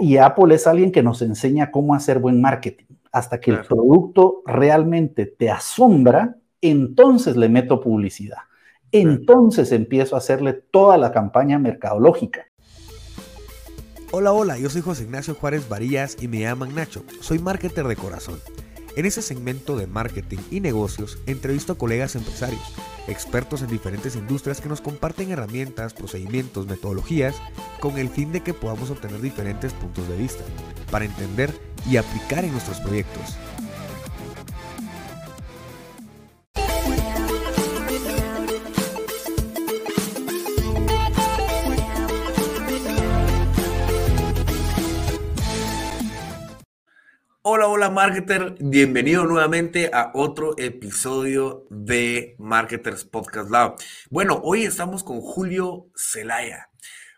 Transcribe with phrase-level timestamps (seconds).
[0.00, 2.86] Y, Apple es alguien que nos enseña cómo hacer buen marketing.
[3.12, 8.38] Hasta que el producto realmente te asombra, entonces le meto publicidad.
[8.92, 12.46] Entonces empiezo a hacerle toda la campaña mercadológica.
[14.10, 17.04] Hola, hola, yo soy José Ignacio Juárez Varillas y me llaman Nacho.
[17.20, 18.40] Soy marketer de corazón.
[18.96, 22.74] En ese segmento de marketing y negocios entrevisto a colegas empresarios,
[23.06, 27.36] expertos en diferentes industrias que nos comparten herramientas, procedimientos, metodologías,
[27.80, 30.42] con el fin de que podamos obtener diferentes puntos de vista,
[30.90, 31.56] para entender
[31.88, 33.36] y aplicar en nuestros proyectos.
[47.42, 53.76] Hola, hola marketer, bienvenido nuevamente a otro episodio de Marketers Podcast Lab.
[54.10, 56.68] Bueno, hoy estamos con Julio Zelaya.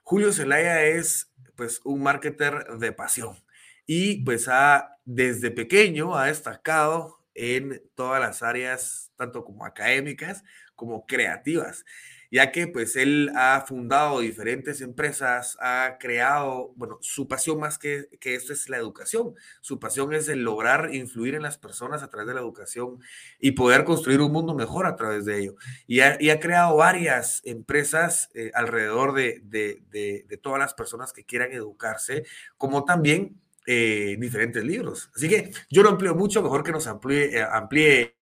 [0.04, 3.36] Julio Zelaya es pues un marketer de pasión
[3.84, 10.44] y pues ha desde pequeño ha destacado en todas las áreas, tanto como académicas
[10.76, 11.84] como creativas
[12.32, 18.08] ya que pues él ha fundado diferentes empresas, ha creado, bueno, su pasión más que,
[18.20, 22.08] que esto es la educación, su pasión es el lograr influir en las personas a
[22.08, 23.00] través de la educación
[23.38, 25.56] y poder construir un mundo mejor a través de ello.
[25.86, 31.52] Y ha, creado varias empresas eh, alrededor de, de, de, todas las personas que quieran
[31.52, 32.24] educarse,
[32.56, 35.10] como también eh, diferentes libros.
[35.14, 38.16] Así que yo lo amplío mucho, mejor que nos amplíe, eh, amplíe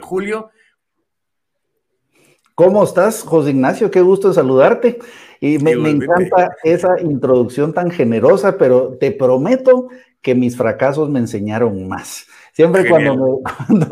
[0.00, 0.52] Julio.
[2.56, 3.90] ¿Cómo estás, José Ignacio?
[3.90, 4.98] Qué gusto saludarte.
[5.42, 9.88] Y me, encanta esa introducción tan generosa, pero te prometo
[10.22, 12.26] que mis fracasos me enseñaron más.
[12.54, 13.14] Siempre cuando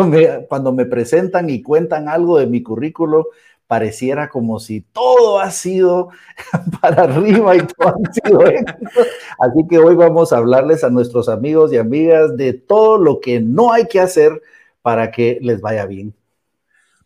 [0.06, 3.28] me, cuando me, presentan y cuentan algo de mi currículo,
[3.66, 6.08] pareciera como si todo ha sido
[6.80, 8.40] para arriba y todo ha sido
[9.40, 13.40] Así que hoy vamos a hablarles a nuestros amigos y amigas de todo lo que
[13.40, 14.40] no hay que hacer
[14.80, 16.14] para que les vaya bien.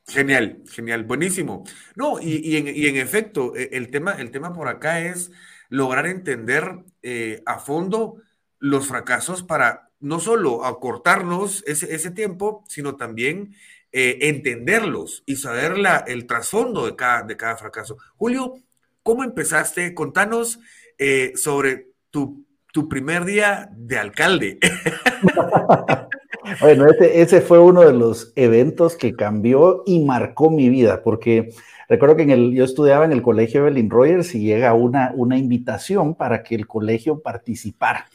[0.08, 1.64] Genial, genial, buenísimo.
[1.94, 5.30] No, y, en, efecto, e, el tema, el tema por acá es
[5.68, 8.16] lograr entender eh, a fondo
[8.58, 13.54] los fracasos para no solo acortarnos ese, tiempo, sino también
[13.92, 17.98] eh, entenderlos y saber la, el trasfondo de cada, de cada fracaso.
[18.16, 18.54] Julio,
[19.02, 19.92] ¿cómo empezaste?
[19.94, 20.58] Contanos
[20.96, 24.58] eh, sobre tu, tu primer día de alcalde.
[26.60, 31.54] Bueno, ese, fue uno de los eventos que cambió y marcó mi vida, porque
[31.88, 35.38] recuerdo que en el, yo estudiaba en el colegio Evelyn Rogers y llega una, una
[35.38, 38.06] invitación para que el colegio participara.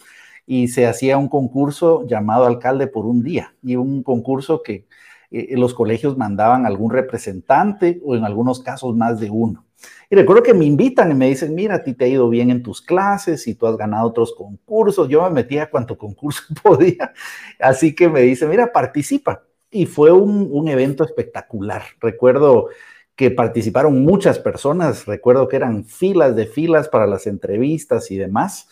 [0.45, 4.87] Y se hacía un concurso llamado Alcalde por un día, y un concurso que
[5.31, 9.63] eh, los colegios mandaban algún representante o en algunos casos más de uno.
[10.09, 12.51] Y recuerdo que me invitan y me dicen, mira, a ti te ha ido bien
[12.51, 15.09] en tus clases y tú has ganado otros concursos.
[15.09, 17.13] Yo me metía a cuanto concurso podía.
[17.59, 19.43] Así que me dicen, mira, participa.
[19.71, 21.81] Y fue un evento espectacular.
[21.99, 22.67] Recuerdo
[23.15, 25.05] que participaron muchas personas.
[25.05, 28.69] Recuerdo que eran filas de filas para las entrevistas y demás.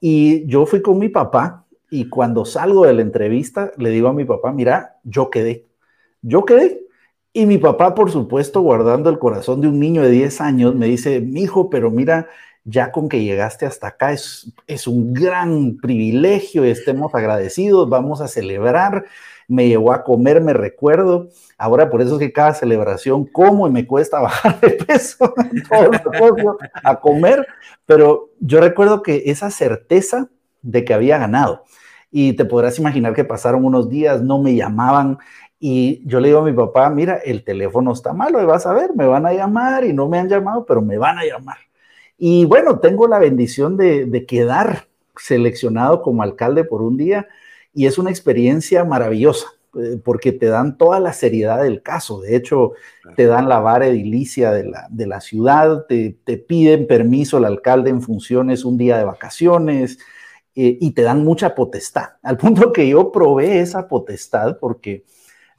[0.00, 4.12] Y yo fui con mi papá y cuando salgo de la entrevista le digo a
[4.12, 5.66] mi papá, mira, yo quedé.
[6.22, 6.83] Yo quedé
[7.36, 10.86] y mi papá, por supuesto, guardando el corazón de un niño de 10 años, me
[10.86, 12.28] dice, mi hijo, pero mira,
[12.62, 18.28] ya con que llegaste hasta acá es, es un gran privilegio, estemos agradecidos, vamos a
[18.28, 19.04] celebrar.
[19.48, 21.28] Me llevó a comer, me recuerdo.
[21.58, 25.34] Ahora por eso es que cada celebración como y me cuesta bajar de peso
[25.68, 27.46] todo a comer,
[27.84, 30.28] pero yo recuerdo que esa certeza
[30.62, 31.64] de que había ganado.
[32.10, 35.18] Y te podrás imaginar que pasaron unos días, no me llamaban,
[35.66, 38.74] y yo le digo a mi papá, mira, el teléfono está malo, y vas a
[38.74, 41.56] ver, me van a llamar y no me han llamado, pero me van a llamar.
[42.18, 47.28] Y bueno, tengo la bendición de, quedar seleccionado como alcalde por un día
[47.72, 49.46] y es una experiencia maravillosa
[49.80, 52.20] eh, porque te dan toda la seriedad del caso.
[52.20, 52.72] De hecho,
[53.16, 57.46] te dan la vara edilicia de la, de la ciudad, te, te, piden permiso el
[57.46, 59.98] alcalde en funciones un día de vacaciones
[60.54, 62.10] eh, y te dan mucha potestad.
[62.22, 65.04] Al punto que yo probé esa potestad porque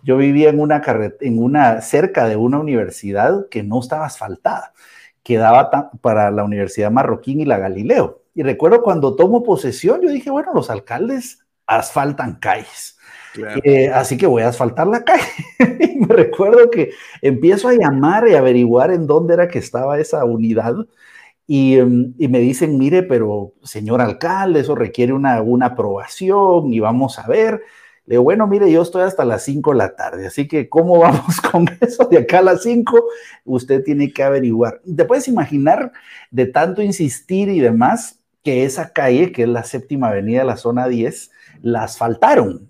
[0.06, 0.84] yo vivía en una,
[1.20, 4.72] en una cerca de una universidad que no estaba asfaltada,
[5.24, 8.22] quedaba para la Universidad Marroquín y la Galileo.
[8.36, 13.00] Y recuerdo cuando tomo posesión, yo dije, bueno, los alcaldes asfaltan calles.
[13.64, 15.26] Eh, así que voy a asfaltar la calle.
[15.80, 16.92] y me recuerdo que
[17.24, 20.76] empiezo a llamar y averiguar en dónde era que estaba esa unidad.
[21.48, 26.80] Y, em, y, me dicen, mire, pero señor alcalde, eso requiere una, una aprobación y
[26.80, 27.64] vamos a ver.
[28.06, 31.00] Le digo, bueno, mire, yo estoy hasta las 5 de la tarde, así que ¿cómo
[31.00, 32.06] vamos con eso?
[32.06, 33.06] De acá a las 5,
[33.46, 34.82] usted tiene que averiguar.
[34.96, 35.92] Te puedes imaginar
[36.32, 40.88] de tanto insistir y demás que esa calle, que es la séptima avenida la zona
[40.88, 41.32] 10,
[41.64, 42.70] la asfaltaron.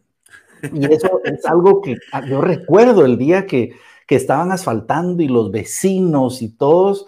[0.73, 3.75] Y eso es algo que ah, yo recuerdo el día que,
[4.07, 7.07] que estaban asfaltando y los vecinos y todos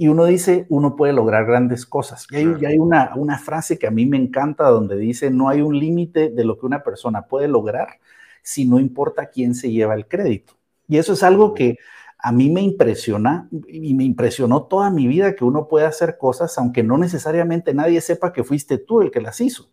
[0.00, 2.26] y uno dice, uno puede lograr grandes cosas.
[2.30, 5.60] Y hay, hay una, una, frase que a mí me encanta donde dice, no hay
[5.60, 8.00] un límite de lo que una persona puede lograr
[8.42, 10.54] si no importa quién se lleva el crédito.
[10.88, 11.76] Y eso es algo que
[12.18, 16.56] a mí me impresiona y me impresionó toda mi vida que uno puede hacer cosas
[16.56, 19.70] aunque no necesariamente nadie sepa que fuiste tú el que las hizo.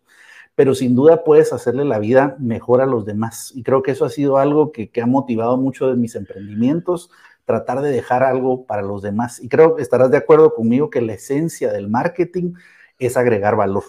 [0.54, 3.50] Pero sin duda puedes hacerle la vida mejor a los demás.
[3.54, 7.10] Y creo que eso ha sido algo que, que ha motivado mucho de mis emprendimientos,
[7.48, 9.42] tratar de dejar algo para los demás.
[9.42, 12.52] Y creo que estarás de acuerdo conmigo que la esencia del marketing
[12.98, 13.84] es agregar valor.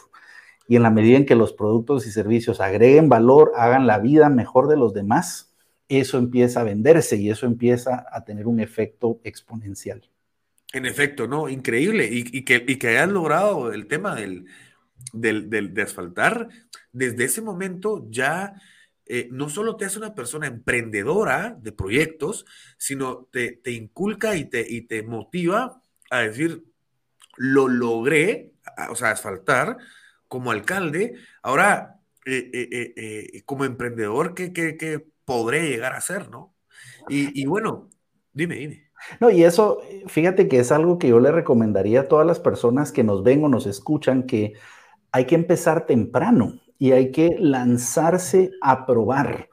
[0.70, 4.30] Y en la medida en que los productos y servicios agreguen valor, hagan la vida
[4.30, 5.54] mejor de los demás,
[5.90, 10.10] eso empieza a venderse y eso empieza a tener un efecto exponencial.
[10.72, 11.50] En efecto, ¿no?
[11.50, 12.08] Increíble.
[12.10, 14.46] Y, que, hayas logrado el tema del,
[15.12, 16.48] del, del, de asfaltar,
[16.94, 18.54] desde ese momento ya
[19.12, 22.46] eh, no solo te hace una persona emprendedora de proyectos,
[22.78, 26.64] sino te, inculca y te, y te motiva a decir,
[27.36, 28.54] lo logré,
[28.92, 29.78] o sea, asfaltar
[30.28, 36.56] como alcalde, ahora eh, eh, como emprendedor, ¿qué, podré llegar a ser, no?
[37.08, 37.90] Y, y bueno,
[38.32, 38.92] dime, dime.
[39.20, 42.92] No, y eso, fíjate que es algo que yo le recomendaría a todas las personas
[42.92, 44.54] que nos ven o nos escuchan, que
[45.12, 49.50] hay que empezar temprano y hay que lanzarse a probar.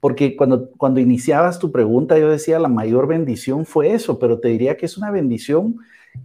[0.00, 4.48] Porque cuando, cuando iniciabas tu pregunta, yo decía, la mayor bendición fue eso, pero te
[4.48, 5.76] diría que es una bendición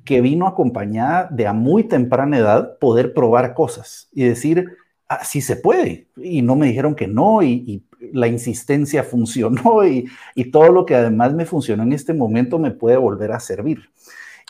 [0.05, 4.77] que vino acompañada de a muy temprana edad poder probar cosas y decir,
[5.09, 6.07] ah, sí se puede.
[6.15, 10.95] Y no me dijeron que no, y, la insistencia funcionó, y, y todo lo que
[10.95, 13.89] además me funcionó en este momento me puede volver a servir.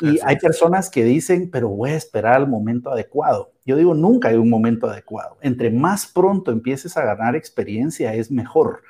[0.02, 3.54] Y hay personas que dicen, pero voy a esperar al momento adecuado.
[3.66, 5.38] Yo digo, nunca hay un momento adecuado.
[5.42, 8.84] Entre más pronto empieces a ganar experiencia, es mejor.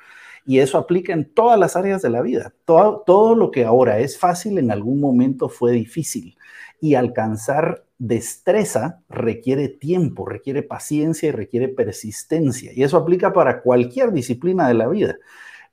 [0.46, 2.52] Y eso aplica en todas las áreas de la vida.
[2.64, 6.36] Todo, todo lo que ahora es fácil, en algún momento fue difícil.
[6.80, 12.72] Y alcanzar destreza requiere tiempo, requiere paciencia y requiere persistencia.
[12.74, 15.16] Y eso aplica para cualquier disciplina de la vida.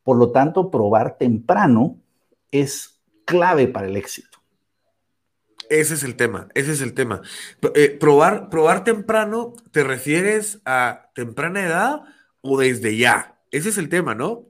[0.03, 1.97] Por lo tanto, probar temprano
[2.51, 4.30] es clave para el éxito.
[5.71, 7.21] Ese es el tema, ese es el tema.
[7.75, 12.01] Eh, probar, probar temprano, ¿te refieres a temprana edad
[12.41, 13.37] o desde ya?
[13.51, 14.47] Ese es el tema, ¿no?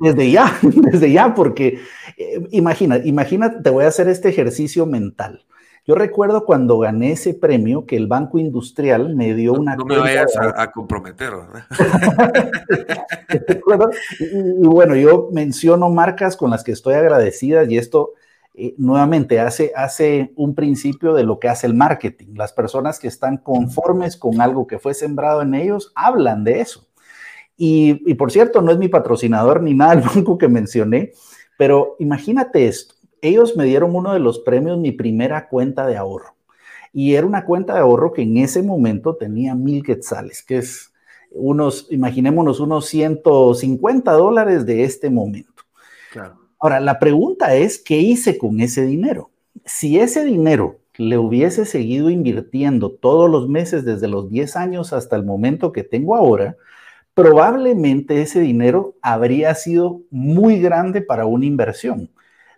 [0.00, 1.78] Desde ya, desde ya, porque
[2.16, 5.46] eh, imagina, imagina, te voy a hacer este ejercicio mental.
[5.86, 9.76] Yo recuerdo cuando gané ese premio que el Banco Industrial me dio una...
[9.76, 11.66] No me vayas a, comprometer, ¿verdad?
[14.18, 18.14] y, bueno, yo menciono marcas con las que estoy agradecida y esto
[18.54, 22.34] eh, nuevamente hace, hace un principio de lo que hace el marketing.
[22.34, 26.86] Las personas que están conformes con algo que fue sembrado en ellos hablan de eso.
[27.56, 31.12] Y, y por cierto, no es mi patrocinador ni nada el banco que mencioné,
[31.56, 32.94] pero imagínate esto.
[33.22, 36.34] Ellos me dieron uno de los premios, mi primera cuenta de ahorro.
[36.92, 40.92] Y era una cuenta de ahorro que en ese momento tenía mil quetzales, que es
[41.30, 45.62] unos, imaginémonos, unos 150 dólares de este momento.
[46.10, 46.41] Claro.
[46.62, 49.32] Ahora, la pregunta es, ¿qué hice con ese dinero?
[49.64, 55.16] Si ese dinero le hubiese seguido invirtiendo todos los meses desde los 10 años hasta
[55.16, 56.56] el momento que tengo ahora,
[57.14, 62.12] probablemente ese dinero habría sido muy grande para una inversión.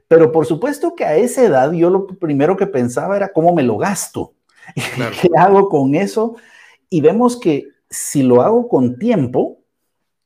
[0.06, 3.62] Pero por supuesto que a esa edad yo lo primero que pensaba era cómo me
[3.62, 4.34] lo gasto.
[5.22, 6.36] ¿Qué hago con eso?
[6.90, 9.60] Y vemos que si lo hago con tiempo,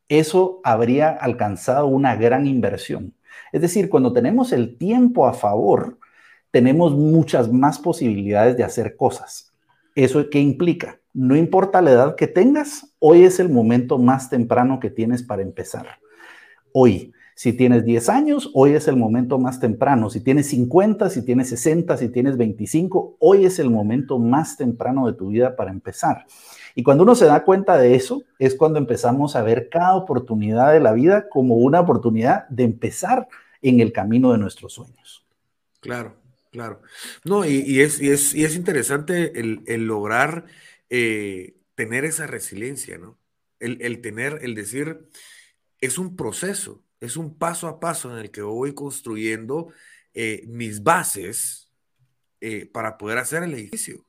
[0.09, 3.15] eso habría alcanzado una gran inversión.
[3.53, 5.99] Es decir, cuando tenemos el tiempo a favor,
[6.51, 9.53] tenemos muchas más posibilidades de hacer cosas.
[9.95, 11.01] ¿Eso qué implica?
[11.13, 15.43] No importa la edad que tengas, hoy es el momento más temprano que tienes para
[15.43, 15.87] empezar.
[16.73, 20.11] Hoy, si tienes 10 años, hoy es el momento más temprano.
[20.11, 25.07] Si tienes 50, si tienes 60, si tienes 25, hoy es el momento más temprano
[25.07, 26.27] de tu vida para empezar.
[26.79, 30.73] Y cuando uno se da cuenta de eso, es cuando empezamos a ver cada oportunidad
[30.73, 33.27] de la vida como una oportunidad de empezar
[33.63, 35.27] en el camino de nuestros sueños.
[35.81, 36.15] Claro,
[36.53, 36.81] claro.
[37.25, 40.45] No, y, es, es, es, interesante el, lograr
[40.89, 43.19] eh, tener esa resiliencia, ¿no?
[43.59, 45.09] El, tener, el decir,
[45.81, 49.73] es un proceso, es un paso a paso en el que voy construyendo
[50.15, 51.73] eh, mis bases
[52.41, 54.08] eh, para poder hacer el edificio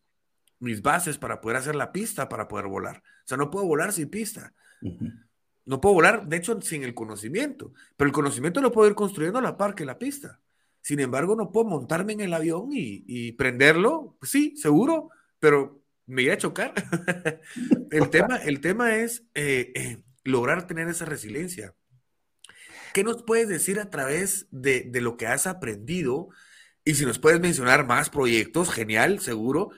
[0.59, 2.97] mis bases para poder hacer la pista, para poder volar.
[2.97, 4.53] O sea, no puedo volar sin pista.
[5.65, 9.39] No puedo volar, de hecho, sin el conocimiento, pero el conocimiento lo puedo ir construyendo
[9.39, 10.39] a la par que la pista.
[10.81, 16.23] Sin embargo, no puedo montarme en el avión y, prenderlo, pues sí, seguro, pero me
[16.23, 16.73] iba a chocar.
[17.91, 21.75] el, tema, el tema es eh, eh, lograr tener esa resiliencia.
[22.93, 26.29] ¿Qué nos puedes decir a través de, lo que has aprendido?
[26.83, 29.69] Y si nos puedes mencionar más proyectos, genial, seguro,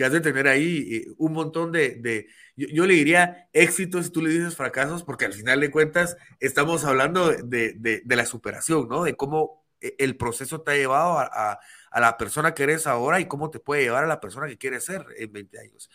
[0.00, 2.26] que has de tener ahí eh, un montón de,
[2.56, 6.86] yo, le diría éxitos y tú le dices fracasos, porque al final de cuentas estamos
[6.86, 9.04] hablando de, la superación, ¿no?
[9.04, 11.60] De cómo eh, el proceso te ha llevado a,
[11.94, 14.86] la persona que eres ahora y cómo te puede llevar a la persona que quieres
[14.86, 15.90] ser en 20 años.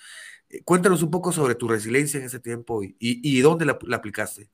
[0.50, 4.52] Eh, cuéntanos un poco sobre tu resiliencia en ese tiempo y, dónde la, aplicaste.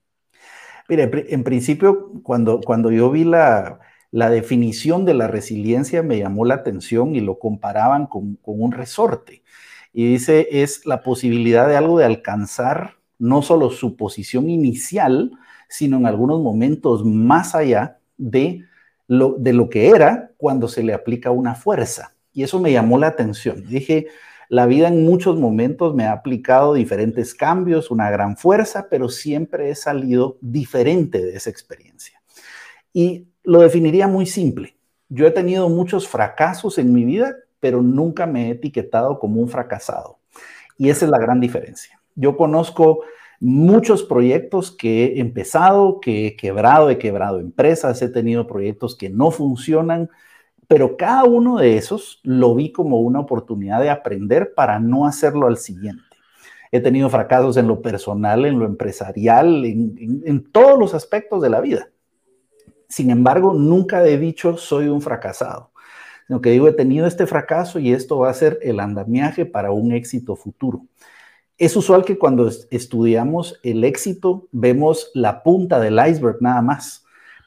[0.88, 3.82] Mire, en principio, cuando, cuando yo vi la,
[4.12, 8.72] la, definición de la resiliencia, me llamó la atención y lo comparaban con, con un
[8.72, 9.44] resorte.
[9.94, 15.32] Y dice, es la posibilidad de algo de alcanzar no solo su posición inicial,
[15.70, 18.66] sino en algunos momentos más allá de
[19.08, 22.16] lo, de lo que era cuando se le aplica una fuerza.
[22.34, 23.66] Y eso me llamó la atención.
[23.68, 24.08] Dije,
[24.50, 29.70] la vida en muchos momentos me ha aplicado diferentes cambios, una gran fuerza, pero siempre
[29.70, 32.22] he salido diferente de esa experiencia.
[32.92, 34.76] Y lo definiría muy simple.
[35.10, 39.50] Yo he tenido muchos fracasos en mi vida, pero nunca me he etiquetado como un
[39.50, 40.20] fracasado.
[40.78, 42.02] Y esa es la gran diferencia.
[42.16, 43.02] Yo conozco
[43.40, 49.10] muchos proyectos que he empezado, que he quebrado, he quebrado empresas, he tenido proyectos que
[49.10, 50.10] no funcionan,
[50.68, 55.48] pero cada uno de esos lo vi como una oportunidad de aprender para no hacerlo
[55.48, 56.04] al siguiente.
[56.72, 61.60] He tenido fracasos en lo personal, en lo empresarial, en, todos los aspectos de la
[61.60, 61.90] vida.
[62.92, 65.72] Sin embargo, nunca he dicho soy un fracasado,
[66.28, 69.72] sino que digo he tenido este fracaso y esto va a ser el andamiaje para
[69.72, 70.86] un éxito futuro.
[71.58, 77.02] Es usual que cuando estudiamos el éxito vemos la punta del iceberg nada más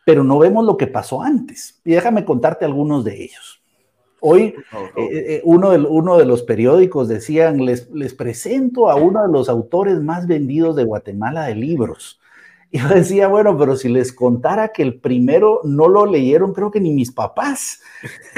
[0.04, 1.80] pero no vemos lo que pasó antes.
[1.84, 3.62] Y déjame contarte algunos de ellos.
[4.20, 4.54] Hoy
[4.96, 9.30] eh, eh, uno, de, uno, de, los periódicos decían, les, les presento a uno de
[9.30, 12.20] los autores más vendidos de Guatemala de libros.
[12.74, 16.72] Y yo decía, bueno, pero si les contara que el primero no lo leyeron, creo
[16.72, 17.80] que ni mis papás.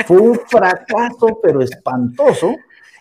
[0.06, 2.54] Fue un fracaso, pero espantoso.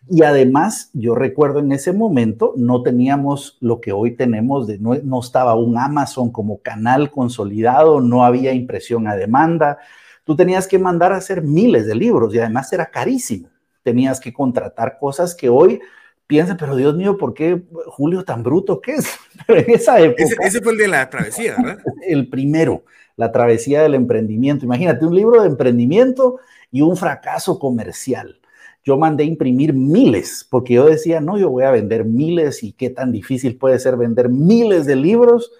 [0.09, 5.19] Y además, yo recuerdo en ese momento, no teníamos lo que hoy tenemos, de, no,
[5.19, 9.79] estaba un Amazon como canal consolidado, no había impresión a demanda.
[10.23, 13.49] Tú tenías que mandar a hacer miles de libros y además era carísimo.
[13.83, 15.81] Tenías que contratar cosas que hoy
[16.27, 18.81] piensan, pero Dios mío, ¿por qué Julio tan bruto?
[18.81, 19.17] ¿Qué es?
[19.47, 20.23] Pero en esa época.
[20.41, 21.83] Ese, fue el de la travesía, ¿verdad?
[22.07, 22.83] El primero,
[23.15, 24.65] la travesía del emprendimiento.
[24.65, 26.39] Imagínate, un libro de emprendimiento
[26.71, 28.39] y un fracaso comercial
[28.85, 32.91] yo mandé imprimir miles, porque yo decía, no, yo voy a vender miles y qué
[32.91, 35.51] tan difícil puede ser vender miles de libros.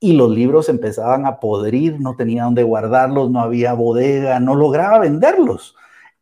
[0.00, 4.98] Y los libros empezaban a podrir, no tenía dónde guardarlos, no había bodega, no lograba
[4.98, 5.76] venderlos.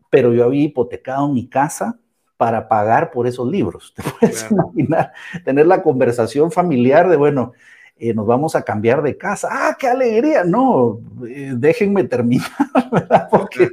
[0.08, 1.98] Pero yo había hipotecado mi casa
[2.36, 3.92] para pagar por esos libros.
[3.96, 5.12] Te puedes imaginar
[5.44, 7.52] tener la conversación familiar de, bueno,
[7.98, 9.48] eh, nos vamos a cambiar de casa.
[9.50, 10.44] ¡Ah, qué alegría!
[10.44, 12.50] No, eh, déjenme terminar,
[12.92, 13.28] ¿verdad?
[13.30, 13.70] Porque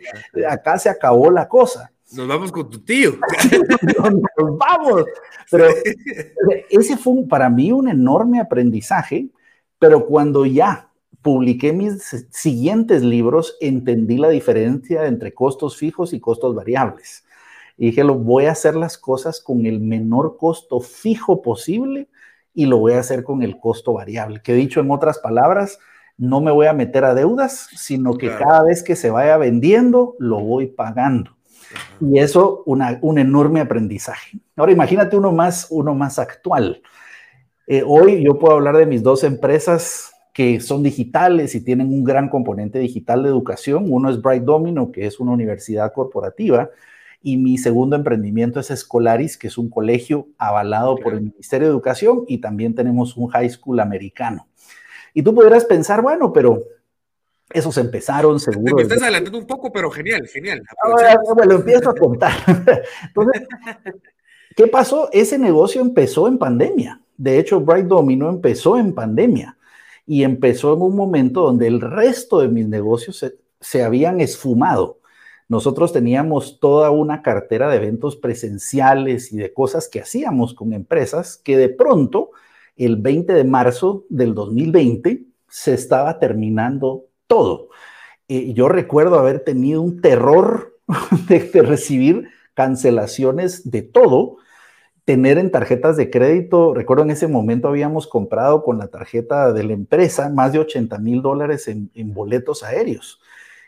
[0.50, 1.92] acá se acabó la cosa.
[2.14, 3.14] Nos vamos con tu tío.
[4.38, 5.06] nos, vamos.
[5.50, 5.66] Pero
[6.70, 9.28] ese fue para mí un enorme aprendizaje,
[9.80, 10.90] pero cuando ya
[11.22, 17.24] publiqué mis siguientes libros, entendí la diferencia entre costos fijos y costos variables.
[17.78, 22.08] Y dije, lo voy a hacer las cosas con el menor costo fijo posible
[22.54, 24.42] y lo voy a hacer con el costo variable.
[24.44, 25.80] Que dicho en otras palabras,
[26.18, 30.16] no me voy a meter a deudas, sino que cada vez que se vaya vendiendo,
[30.20, 31.36] lo voy pagando.
[32.00, 34.38] Y eso, un enorme aprendizaje.
[34.56, 36.82] Ahora imagínate uno más, uno más actual.
[37.66, 42.04] Eh, hoy yo puedo hablar de mis dos empresas que son digitales y tienen un
[42.04, 43.86] gran componente digital de educación.
[43.88, 46.70] Uno es Bright Domino, que es una universidad corporativa,
[47.24, 51.72] y mi segundo emprendimiento es Escolaris, que es un colegio avalado por el Ministerio de
[51.72, 54.50] Educación, y también tenemos un high school americano.
[55.14, 56.66] Y tú podrás pensar, bueno, pero
[57.50, 58.78] esos empezaron seguro.
[58.78, 60.62] Estás adelantando un poco, pero genial, genial.
[60.84, 62.34] Ahora, me lo empiezo a contar.
[63.08, 63.48] Entonces,
[64.58, 65.10] ¿qué pasó?
[65.14, 67.00] Ese negocio empezó en pandemia.
[67.16, 69.58] De hecho, Bright Domino empezó en pandemia
[70.06, 75.00] y empezó en un momento donde el resto de mis negocios se, se habían esfumado.
[75.54, 81.38] Nosotros teníamos toda una cartera de eventos presenciales y de cosas que hacíamos con empresas
[81.38, 82.32] que de pronto,
[82.76, 87.70] el 20 de marzo del 2020, se estaba terminando todo.
[88.28, 90.80] Eh, yo recuerdo haber tenido un terror
[91.28, 94.38] de, recibir cancelaciones de todo,
[95.06, 99.64] tener en tarjetas de crédito, recuerdo en ese momento habíamos comprado con la tarjeta de
[99.66, 103.22] la empresa más de 80 mil dólares en, en, boletos aéreos,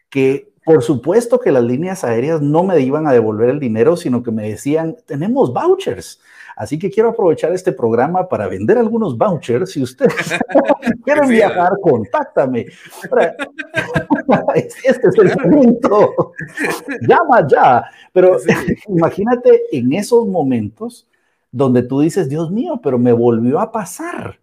[0.09, 4.23] que por supuesto que las líneas aéreas no me iban a devolver el dinero, sino
[4.23, 6.19] que me decían, tenemos vouchers.
[6.55, 9.71] Así que quiero aprovechar este programa para vender algunos vouchers.
[9.71, 10.13] Si ustedes
[11.05, 12.65] quieren viajar, contáctame.
[14.55, 16.33] este es el momento.
[17.01, 17.83] Llama ya.
[18.11, 18.37] Pero
[18.87, 21.07] imagínate en esos momentos
[21.51, 24.39] donde tú dices, Dios mío, pero me volvió a pasar.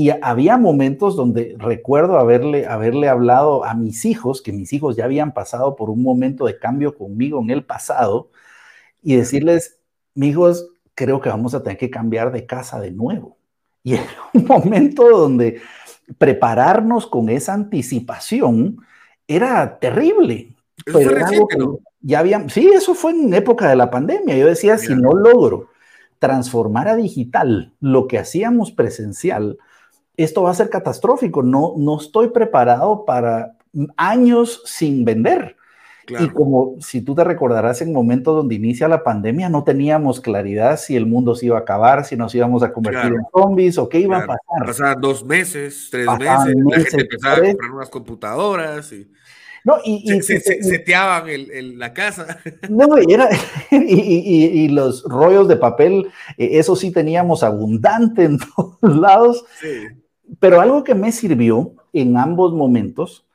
[0.00, 5.04] Y había momentos donde recuerdo haberle, haberle hablado a mis hijos, que mis hijos ya
[5.04, 8.30] habían pasado por un momento de cambio conmigo en el pasado,
[9.02, 9.78] y decirles,
[10.14, 13.36] hijos, creo que vamos a tener que cambiar de casa de nuevo.
[13.82, 14.00] Y en
[14.32, 15.60] un momento donde
[16.16, 18.78] prepararnos con esa anticipación
[19.28, 20.56] era terrible.
[20.86, 20.98] Eso
[22.00, 24.34] Ya había, sí, eso fue en época de la pandemia.
[24.34, 25.68] Yo decía, si no logro
[26.18, 29.58] transformar a digital lo que hacíamos presencial,
[30.22, 31.42] esto va a ser catastrófico.
[31.42, 33.56] No, no estoy preparado para
[33.96, 35.56] años sin vender.
[36.18, 40.78] Y como si tú te recordarás en momentos donde inicia la pandemia, no teníamos claridad
[40.78, 43.88] si el mundo se iba a acabar, si nos íbamos a convertir en zombies o
[43.88, 44.66] qué iba a pasar.
[44.66, 49.08] Pasaban dos meses, tres meses, la gente empezaba a comprar unas computadoras y...
[49.62, 51.26] No, y, se, seteaban
[51.78, 52.38] la casa.
[52.70, 53.28] No, y, era,
[53.70, 59.44] y, los rollos de papel, eh, eso sí teníamos abundante en todos lados.
[60.38, 63.26] Pero algo que me sirvió en ambos momentos,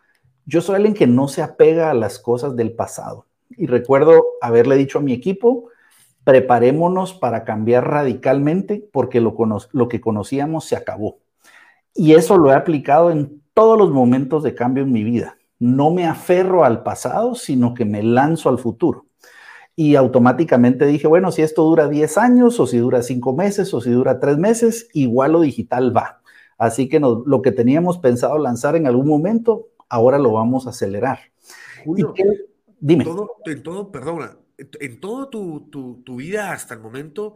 [0.46, 3.26] yo soy alguien que no se apega a las cosas del pasado.
[3.50, 5.70] Y recuerdo haberle dicho a mi equipo,
[6.24, 9.36] preparémonos para cambiar radicalmente porque lo,
[9.90, 11.20] que conocíamos se acabó.
[11.94, 15.92] Y eso lo he aplicado en todos los momentos de cambio en mi vida no
[15.92, 19.06] me aferro al pasado, sino que me lanzo al futuro.
[19.76, 23.82] Y automáticamente dije, bueno, si esto dura 10 años, o si dura 5 meses, o
[23.82, 26.22] si dura 3 meses, igual lo digital va.
[26.58, 31.20] Así que lo que teníamos pensado lanzar en algún momento, ahora lo vamos a acelerar.
[32.80, 33.04] dime.
[33.04, 37.36] Todo, en todo, perdona, en toda tu, tu vida hasta el momento,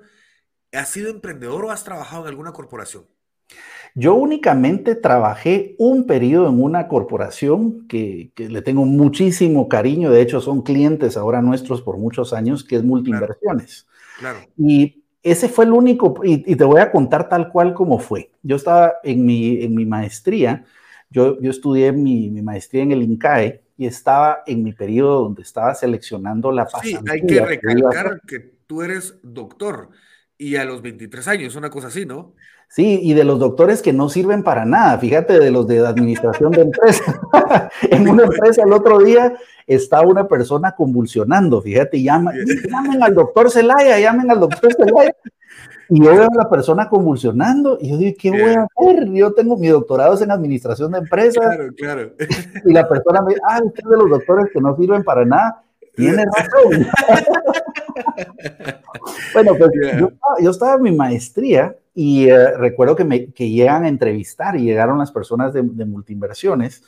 [0.71, 3.05] ¿has sido emprendedor o has trabajado en alguna corporación?
[3.95, 10.41] Yo únicamente trabajé un periodo en una corporación que, le tengo muchísimo cariño, de hecho
[10.41, 13.87] son clientes ahora nuestros por muchos años, que es Multiinversiones.
[14.19, 14.39] Claro.
[14.57, 18.31] Y ese fue el único, y, te voy a contar tal cual como fue.
[18.41, 20.65] Yo estaba en mi, en mi maestría,
[21.09, 25.41] yo, yo estudié mi, mi, maestría en el INCAE y estaba en mi periodo donde
[25.41, 26.99] estaba seleccionando la pasantía.
[26.99, 29.89] Sí, hay que recalcar que tú eres doctor
[30.37, 32.35] y a los 23 años, una cosa así, ¿no?
[32.71, 36.51] Sí, y de los doctores que no sirven para nada, fíjate de los de administración
[36.51, 37.19] de empresa.
[37.81, 39.33] en una empresa el otro día
[39.65, 42.35] está una persona convulsionando, fíjate, llaman,
[42.69, 45.15] llamen al doctor Zelaya, llamen al doctor Zelaya.
[45.89, 49.09] Y yo veo a la persona convulsionando y yo digo, ¿qué voy a hacer?
[49.11, 51.43] Yo tengo mi doctorado en administración de empresas.
[51.43, 52.11] Claro, claro.
[52.65, 55.63] Y la persona me dice, ah, usted de los doctores que no sirven para nada.
[55.95, 56.87] Tiene razón.
[59.33, 59.71] bueno, pues
[60.39, 64.63] yo, estaba en mi maestría y eh, recuerdo que, me, que llegan a entrevistar y
[64.63, 66.83] llegaron las personas de, de multiinversiones.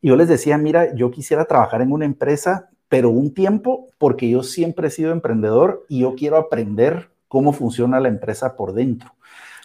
[0.00, 4.30] Y yo les decía, mira, yo quisiera trabajar en una empresa, pero un tiempo, porque
[4.30, 9.12] yo siempre he sido emprendedor y yo quiero aprender cómo funciona la empresa por dentro.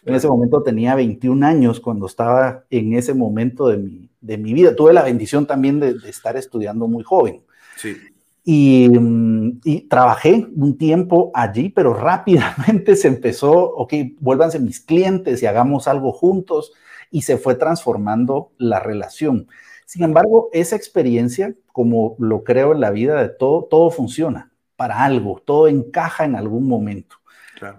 [0.05, 4.53] En ese momento tenía 21 años cuando estaba en ese momento de mi, de mi
[4.53, 4.75] vida.
[4.75, 7.41] Tuve la bendición también de, de estar estudiando muy joven.
[7.77, 7.95] Sí.
[8.45, 15.45] Mm, y, trabajé un tiempo allí, pero rápidamente se empezó, ok, vuélvanse mis clientes y
[15.45, 16.73] hagamos algo juntos
[17.09, 19.47] y se fue transformando la relación.
[19.85, 25.03] Sin embargo, esa experiencia, como lo creo en la vida de todo, todo funciona para
[25.03, 27.17] algo, todo encaja en algún momento.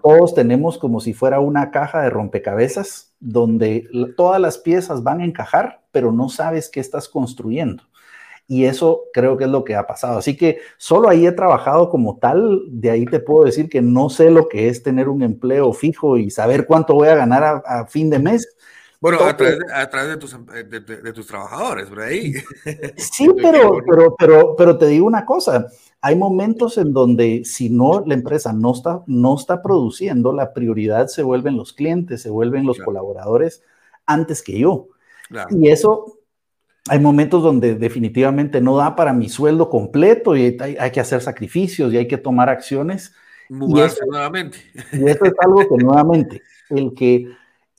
[0.03, 5.27] Todos tenemos como si fuera una caja de rompecabezas donde todas las piezas van a
[5.27, 7.83] encajar, pero no sabes qué estás construyendo.
[8.46, 10.18] Y eso creo que es lo que ha pasado.
[10.18, 12.62] Así que solo ahí he trabajado como tal.
[12.68, 16.18] De ahí te puedo decir que no sé lo que es tener un empleo fijo
[16.18, 18.57] y saber cuánto voy a ganar a, fin de mes.
[19.00, 19.59] Bueno, a través,
[20.09, 20.37] de, tus,
[20.70, 22.35] de, tus, trabajadores, por ahí.
[22.96, 25.66] Sí, pero, pero, pero, pero te digo una cosa,
[26.00, 31.07] hay momentos en donde si no la empresa no está, no está produciendo, la prioridad
[31.07, 33.62] se vuelven los clientes, se vuelven los colaboradores
[34.04, 34.88] antes que yo.
[35.48, 36.18] Y eso
[36.88, 41.92] hay momentos donde definitivamente no da para mi sueldo completo y hay, que hacer sacrificios
[41.92, 43.14] y hay que tomar acciones.
[43.49, 44.59] Mudarse nuevamente.
[44.92, 47.29] Y eso es algo que nuevamente, el que,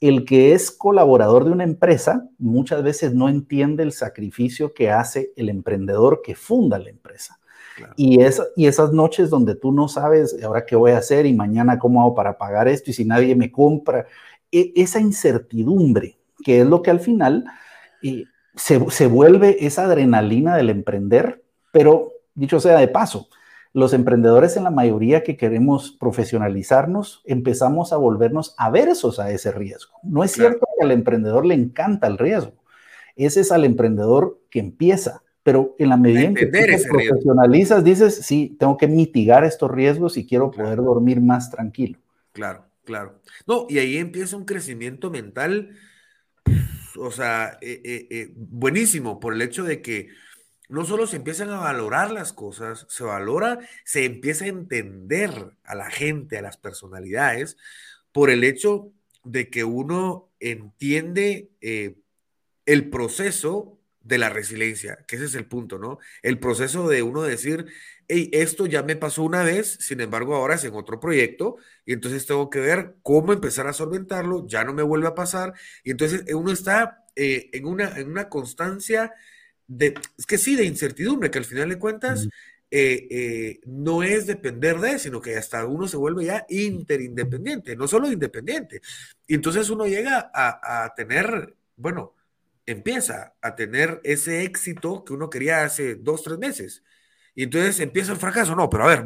[0.01, 5.31] el que es colaborador de una empresa muchas veces no entiende el sacrificio que hace
[5.35, 7.39] el emprendedor que funda la empresa.
[7.97, 11.33] Y, es, y esas noches donde tú no sabes ahora qué voy a hacer y
[11.33, 14.07] mañana cómo hago para pagar esto y si nadie me compra,
[14.49, 17.43] e, esa incertidumbre, que es lo que al final
[18.01, 18.23] eh,
[18.55, 23.29] se, se vuelve esa adrenalina del emprender, pero dicho sea de paso,
[23.75, 29.95] los emprendedores en la mayoría que queremos profesionalizarnos, empezamos a volvernos aversos a ese riesgo.
[30.01, 32.53] No es cierto que al emprendedor le encanta el riesgo.
[33.17, 38.15] Ese es al emprendedor que empieza, pero en la medida en que te profesionalizas, dices,
[38.15, 41.99] sí, tengo que mitigar estos riesgos y quiero poder dormir más tranquilo.
[42.31, 43.19] Claro, claro.
[43.45, 45.71] No, y ahí empieza un crecimiento mental,
[46.97, 50.09] o sea, eh, eh, eh, buenísimo por el hecho de que
[50.69, 55.75] no solo se empiezan a valorar las cosas, se valora, se empieza a entender a
[55.75, 57.57] la gente, a las personalidades,
[58.11, 58.91] por el hecho
[59.23, 61.49] de que uno entiende
[62.65, 65.99] el proceso de la resiliencia, que ese es el punto, ¿no?
[66.21, 67.65] El proceso de uno decir,
[68.07, 71.93] hey, esto ya me pasó una vez, sin embargo ahora es en otro proyecto, y
[71.93, 75.91] entonces tengo que ver cómo empezar a solventarlo, ya no me vuelve a pasar, y
[75.91, 79.13] entonces uno está eh, en, una, en una constancia
[79.67, 82.27] es que sí, de incertidumbre, que al final de cuentas
[82.71, 87.87] eh, eh, no es depender de, sino que hasta uno se vuelve ya interindependiente, no
[87.87, 88.81] solo independiente.
[89.27, 92.13] Y entonces uno llega a, tener, bueno,
[92.65, 96.83] empieza a tener ese éxito que uno quería hace dos, tres meses.
[97.35, 98.55] Y entonces empieza el fracaso.
[98.55, 99.05] No, pero a ver,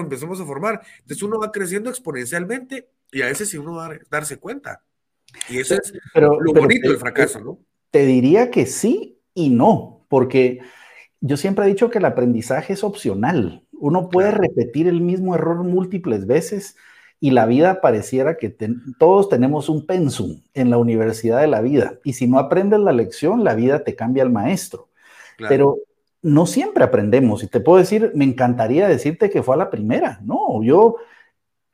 [0.00, 0.80] empezamos a formar.
[1.00, 4.82] Entonces uno va creciendo exponencialmente y a veces si uno va a darse cuenta.
[5.48, 7.58] Y eso es lo bonito del fracaso, ¿no?
[7.90, 10.60] Te diría que sí y no, porque
[11.20, 13.64] yo siempre he dicho que el aprendizaje es opcional.
[13.72, 16.76] Uno puede repetir el mismo error múltiples veces
[17.20, 18.56] y la vida pareciera que
[18.98, 21.98] todos tenemos un pensum en la universidad de la vida.
[22.04, 24.88] Y si no aprendes la lección, la vida te cambia al maestro.
[25.36, 25.78] Pero
[26.22, 27.42] no siempre aprendemos.
[27.42, 30.20] Y te puedo decir, me encantaría decirte que fue a la primera.
[30.22, 30.96] No, yo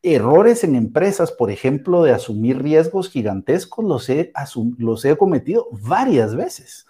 [0.02, 4.32] errores en empresas, por ejemplo, de asumir riesgos gigantescos, los he,
[4.78, 6.86] los he cometido varias veces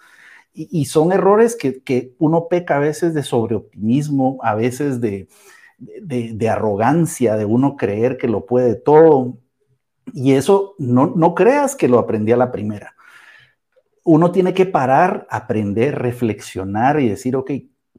[0.57, 5.27] y, son errores que, uno peca a veces de sobreoptimismo, a veces de,
[6.49, 9.37] arrogancia, de uno creer que lo puede todo.
[10.13, 12.95] Y eso no, no creas que lo aprendí a la primera.
[14.09, 17.51] Uno tiene que parar, aprender, reflexionar y decir, ok,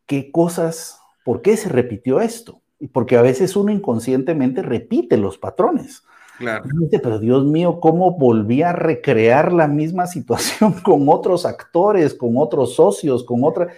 [0.06, 2.62] ¿qué cosas, por qué se repitió esto?
[2.94, 6.02] Porque a veces uno inconscientemente repite los patrones.
[6.38, 6.64] Claro.
[6.90, 12.74] pero Dios mío, ¿cómo volví a recrear la misma situación con otros actores, con otros
[12.74, 13.68] socios, con otra...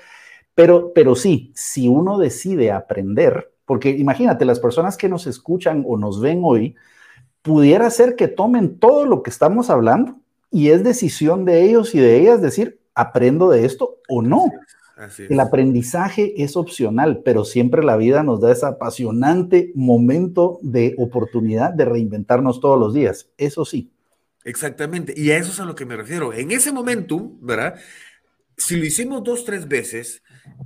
[0.54, 5.96] Pero, pero sí, si uno decide aprender, porque imagínate, las personas que nos escuchan o
[5.96, 6.76] nos ven hoy,
[7.42, 10.19] pudiera ser que tomen todo lo que estamos hablando
[10.50, 14.50] y es decisión de ellos y de ellas decir, aprendo de esto o no.
[15.30, 21.72] El aprendizaje es opcional, pero siempre la vida nos da ese apasionante momento de oportunidad
[21.72, 23.30] de reinventarnos todos los días.
[23.38, 23.90] Eso sí.
[24.44, 25.14] Exactamente.
[25.16, 26.34] Y a eso es a lo que me refiero.
[26.34, 27.76] En ese momento, ¿verdad?
[28.58, 30.22] Si lo hicimos dos, tres veces,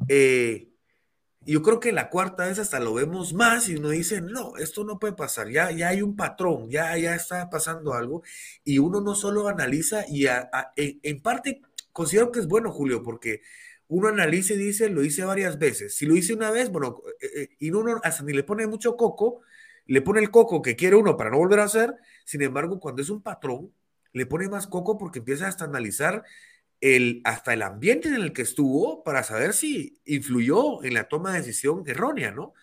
[0.09, 0.69] eh,
[1.47, 4.85] yo creo que la cuarta vez hasta lo vemos más y uno dice, no, esto
[4.85, 8.23] no puede pasar, ya, ya hay un patrón, ya, ya está pasando algo.
[8.65, 10.27] Y uno no solo analiza y
[10.77, 13.43] en parte considero que es bueno, Julio, porque
[13.89, 15.95] uno analiza y dice, lo hice varias veces.
[15.95, 18.97] Si lo hice una vez, bueno, eh, eh, y uno hasta ni le pone mucho
[18.97, 19.43] coco,
[19.87, 21.95] le pone el coco que quiere uno para no volver a hacer.
[22.25, 23.73] Sin embargo, cuando es un patrón,
[24.13, 26.25] le pone más coco porque empieza hasta a analizar
[26.85, 31.33] el, hasta el ambiente en el que estuvo para saber si influyó en la toma
[31.33, 32.55] de decisión errónea, ¿no?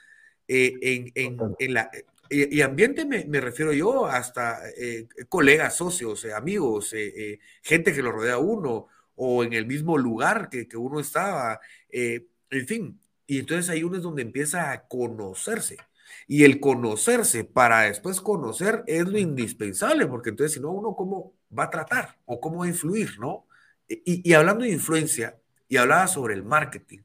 [0.47, 1.89] Eh, en, en, en, la,
[2.29, 4.59] y, ambiente me, me, refiero yo hasta
[5.29, 6.93] colegas, socios, amigos,
[7.61, 8.87] gente que lo rodea a uno,
[9.23, 12.99] o en el mismo lugar que, que uno estaba, eh, en fin.
[13.27, 15.77] Y entonces ahí uno es donde empieza a conocerse.
[16.27, 21.33] Y el conocerse para después conocer es lo indispensable, porque entonces si no, uno cómo
[21.57, 23.45] va a tratar o cómo va a influir, ¿no?
[24.05, 26.99] Y, y hablando de influencia, y hablaba sobre el marketing,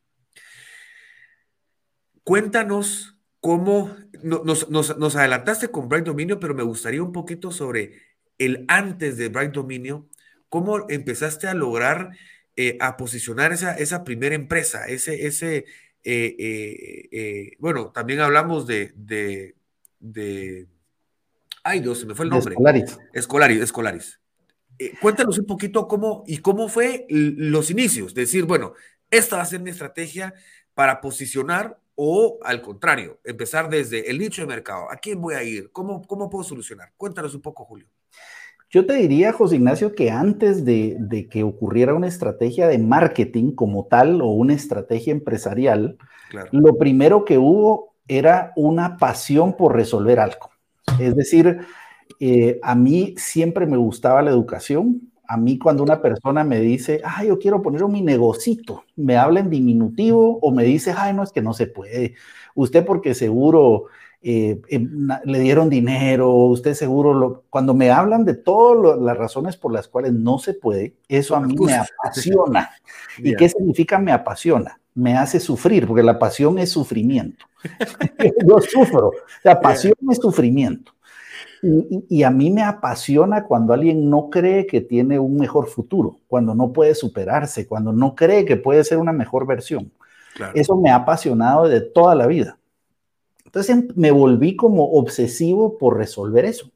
[2.25, 8.03] cuéntanos cómo nos, nos, nos adelantaste con Bright Dominio, pero me gustaría un poquito sobre
[8.39, 10.09] el antes de Bright Dominio
[10.49, 12.11] ¿Cómo empezaste a lograr
[12.57, 14.87] eh, a posicionar esa, esa primera empresa?
[14.87, 15.65] Ese, ese
[16.05, 20.67] eh, eh, bueno, también hablamos de, de,
[21.65, 22.53] ay Dios, se me fue el nombre.
[22.55, 22.99] Escolaris.
[23.13, 24.21] Escolaris, Escolaris.
[25.01, 28.15] Cuéntanos un poquito cómo y cómo fue los inicios.
[28.15, 28.73] Decir, bueno,
[29.11, 30.35] esta va a ser mi estrategia
[30.75, 34.91] para posicionar o al contrario, empezar desde el nicho de mercado.
[34.91, 35.71] ¿A quién voy a ir?
[35.73, 36.93] ¿Cómo, cómo puedo solucionar?
[36.97, 37.87] Cuéntanos un poco, Julio.
[38.69, 43.87] Yo te diría, José Ignacio, que antes de, que ocurriera una estrategia de marketing como
[43.87, 45.97] tal o una estrategia empresarial,
[46.51, 50.51] lo primero que hubo era una pasión por resolver algo.
[50.99, 51.61] Es decir,
[52.21, 55.11] eh, a mí siempre me gustaba la educación.
[55.29, 59.17] A mí cuando una persona me dice, ay, yo quiero poner un mi negocito, me
[59.17, 62.15] habla en diminutivo o me dice, ay, no, es que no se puede.
[62.55, 63.87] Usted porque seguro
[64.29, 69.57] eh, em, le dieron dinero, usted seguro, lo, cuando me hablan de todas las razones
[69.57, 72.71] por las cuales no se puede, eso a mí me apasiona.
[73.19, 74.81] ¿Y qué significa me apasiona?
[74.95, 77.47] Me hace sufrir, porque la pasión es sufrimiento.
[78.49, 79.13] Yo sufro,
[79.45, 80.93] la pasión es sufrimiento.
[81.63, 86.55] Y, a mí me apasiona cuando alguien no cree que tiene un mejor futuro, cuando
[86.55, 89.93] no puede superarse, cuando no cree que puede ser una mejor versión.
[90.55, 92.59] Eso me ha apasionado de toda la vida.
[93.45, 96.71] Entonces em, me volví como obsesivo por resolver eso.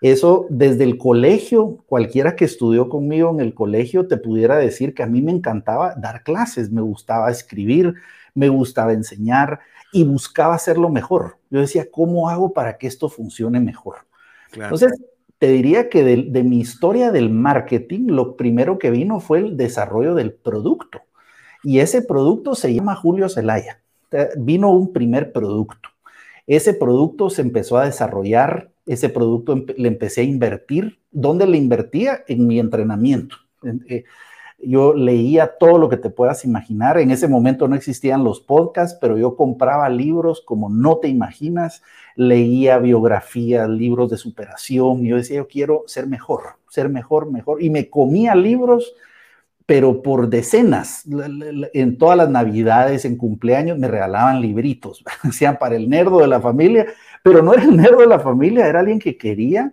[0.00, 5.02] Eso desde el colegio, cualquiera que estudió conmigo en el colegio te pudiera decir que
[5.02, 7.94] a mí me encantaba dar clases, me gustaba escribir,
[8.34, 9.60] me gustaba enseñar
[9.92, 11.38] y buscaba hacerlo mejor.
[11.50, 14.06] Yo decía, ¿cómo hago para que esto funcione mejor?
[14.54, 14.92] Entonces,
[15.38, 20.14] te diría que de, mi historia del marketing, lo primero que vino fue el desarrollo
[20.14, 21.00] del producto.
[21.64, 23.80] Y ese producto se llama Julio Zelaya.
[24.36, 25.88] Vino un primer producto.
[26.46, 31.00] Ese producto se empezó a desarrollar, ese producto le empecé a invertir.
[31.10, 32.22] ¿Dónde le invertía?
[32.28, 33.36] En mi entrenamiento.
[33.88, 34.04] Eh,
[34.58, 36.98] yo leía todo lo que te puedas imaginar.
[36.98, 41.82] En ese momento no existían los podcasts, pero yo compraba libros como no te imaginas.
[42.16, 45.04] Leía biografías, libros de superación.
[45.04, 47.62] Yo decía, yo quiero ser mejor, ser mejor, mejor.
[47.62, 48.94] Y me comía libros
[49.66, 55.88] pero por decenas, en todas las navidades, en cumpleaños, me regalaban libritos, sean para el
[55.88, 56.86] nerdo de la familia,
[57.22, 59.72] pero no era el nerdo de la familia, era alguien que quería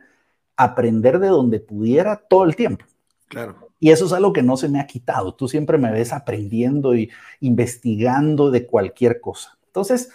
[0.56, 2.86] aprender de donde pudiera todo el tiempo.
[3.28, 3.69] Claro.
[3.80, 5.34] Y eso es algo que no se me ha quitado.
[5.34, 9.58] Tú siempre me ves aprendiendo y investigando de cualquier cosa.
[9.67, 10.12] Entonces,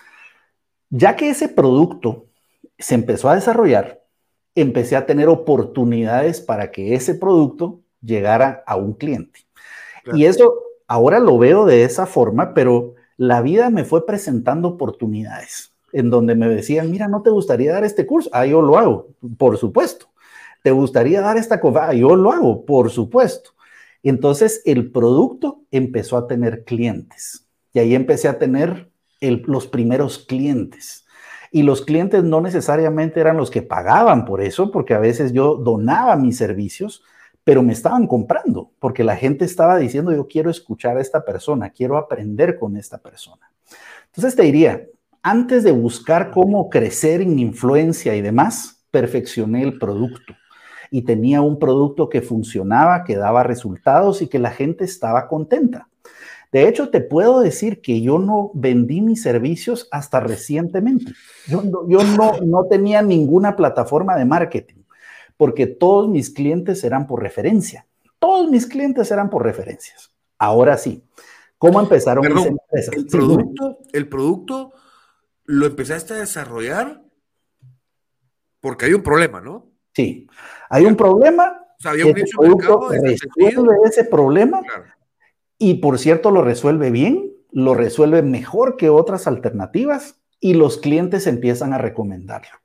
[0.96, 2.26] ya que ese producto
[2.78, 4.04] se empezó a desarrollar,
[4.54, 9.40] empecé a tener oportunidades para que ese producto llegara a un cliente.
[10.12, 10.54] Y eso
[10.86, 16.36] ahora lo veo de esa forma, pero la vida me fue presentando oportunidades en donde
[16.36, 18.30] me decían, mira, ¿no te gustaría dar este curso?
[18.32, 20.06] Ah, yo lo hago, por supuesto.
[20.62, 21.88] ¿Te gustaría dar esta cosa?
[21.88, 23.50] Ah, yo lo hago, por supuesto.
[24.04, 28.93] Entonces el producto empezó a tener clientes y ahí empecé a tener
[29.30, 31.04] los primeros clientes.
[31.50, 35.56] Y los clientes no necesariamente eran los que pagaban por eso, porque a veces yo
[35.56, 37.04] donaba mis servicios,
[37.44, 41.70] pero me estaban comprando porque la gente estaba diciendo, yo quiero escuchar a esta persona,
[41.70, 43.50] quiero aprender con esta persona.
[44.06, 44.86] Entonces te diría,
[45.22, 50.34] antes de buscar cómo crecer en influencia y demás, perfeccioné el producto
[50.90, 55.88] y tenía un producto que funcionaba, que daba resultados y que la gente estaba contenta.
[56.54, 61.12] De hecho, te puedo decir que yo no vendí mis servicios hasta recientemente.
[61.48, 64.84] Yo, yo no, no tenía ninguna plataforma de marketing
[65.36, 67.88] porque todos mis clientes eran por referencia.
[68.20, 70.14] Todos mis clientes eran por referencias.
[70.38, 71.02] Ahora sí,
[71.58, 72.94] ¿cómo empezaron mis empresas?
[72.94, 74.74] El producto, el producto
[75.46, 77.02] lo empezaste a desarrollar
[78.60, 79.72] porque hay un problema, ¿no?
[79.92, 80.28] Sí,
[80.70, 81.66] hay un problema.
[81.76, 84.60] O sea, había un resuelve ese problema
[85.58, 91.26] y por cierto lo resuelve bien, lo resuelve mejor que otras alternativas y los clientes
[91.26, 92.58] empiezan a recomendarlo.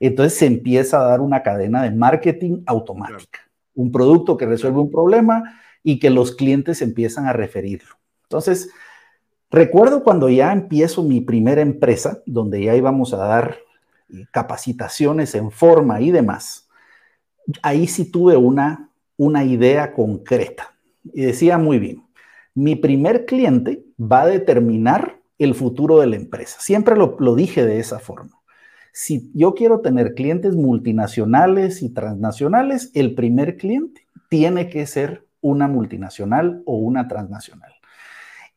[0.00, 3.40] Entonces se empieza a dar una cadena de marketing automática.
[3.74, 7.96] Un producto que resuelve un problema y que los clientes empiezan a referirlo.
[8.24, 8.70] Entonces,
[9.50, 13.58] recuerdo cuando ya empiezo mi primera empresa, donde ya íbamos a dar
[14.10, 16.68] eh, capacitaciones en forma y demás,
[17.62, 20.74] ahí sí tuve una, una idea concreta.
[21.04, 22.07] Y decía muy bien,
[22.54, 26.58] mi primer cliente va a determinar el futuro de la empresa.
[26.60, 28.38] Siempre lo, dije de esa forma
[29.00, 35.68] si yo quiero tener clientes multinacionales y transnacionales, el primer cliente tiene que ser una
[35.68, 37.72] multinacional o una transnacional.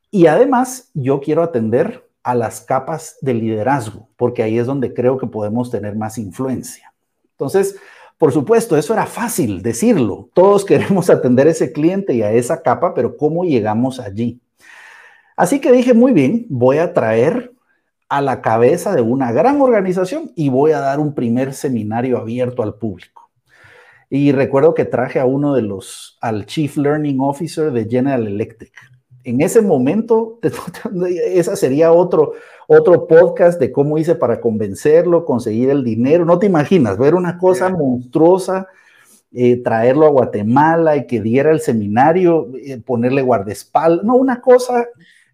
[0.10, 5.20] Y además, yo quiero atender a las capas de liderazgo, porque ahí es donde creo
[5.20, 6.92] que podemos tener más influencia.
[7.34, 7.76] Entonces,
[8.22, 10.30] por supuesto, eso era fácil decirlo.
[10.36, 14.40] Todos queremos atender a ese cliente y a esa capa, pero ¿cómo llegamos allí?
[15.36, 17.52] Así que dije, muy bien, voy a traer
[18.10, 22.62] a la cabeza de una gran organización y voy a dar un primer seminario abierto
[22.62, 23.32] al público.
[24.08, 28.74] Y recuerdo que traje a uno de los, al Chief Learning Officer de General Electric.
[29.24, 30.40] En ese momento,
[31.26, 32.34] esa sería otro,
[32.78, 36.26] otro podcast de cómo hice para convencerlo, conseguir el dinero.
[36.26, 38.68] No te imaginas, ver una cosa monstruosa
[39.34, 44.86] eh, traerlo a Guatemala y que diera el seminario, eh, ponerle guardaespaldas, no, una cosa.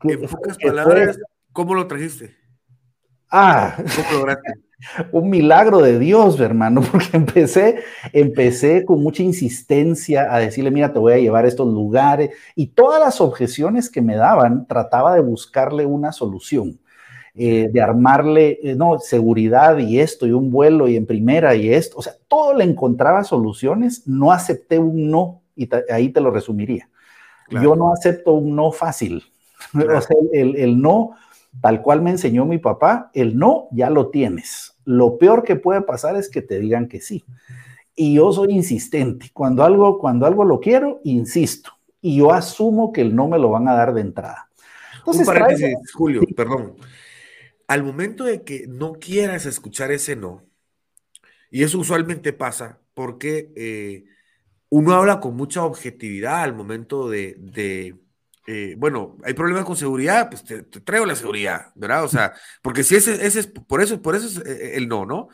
[0.04, 1.20] en pocas palabras,
[1.52, 2.36] ¿cómo lo trajiste?
[3.32, 3.76] Ah,
[5.12, 7.80] un milagro de Dios, hermano, porque empecé,
[8.14, 12.68] empecé con mucha insistencia a decirle, mira, te voy a llevar a estos lugares y
[12.68, 16.80] todas las objeciones que me daban, trataba de buscarle una solución.
[17.40, 21.72] Eh, de armarle, eh, no, seguridad y esto, y un vuelo y en primera y
[21.72, 26.32] esto, o sea, todo le encontraba soluciones, no acepté un no, y ahí te lo
[26.32, 26.90] resumiría.
[27.52, 29.24] Yo no acepto un no fácil.
[29.74, 31.12] O sea, el, el no
[31.62, 34.76] tal cual me enseñó mi papá, el no ya lo tienes.
[34.86, 37.24] Lo peor que puede pasar es que te digan que sí.
[37.96, 39.30] Y yo soy insistente.
[39.34, 41.72] Cuando algo, cuando algo lo quiero, insisto.
[42.02, 44.50] Y yo asumo que el no me lo van a dar de entrada.
[45.00, 46.74] Entonces, Un paréntesis, Julio, perdón.
[47.68, 50.48] Al momento de que no quieras escuchar ese no,
[51.52, 54.06] y eso usualmente pasa porque eh,
[54.70, 57.36] uno habla con mucha objetividad al momento de
[58.50, 62.06] eh, bueno, hay problemas con seguridad, pues te, traigo la seguridad, ¿verdad?
[62.06, 65.28] O sea, porque si ese, es, por eso, por eso es eh, el no, ¿no?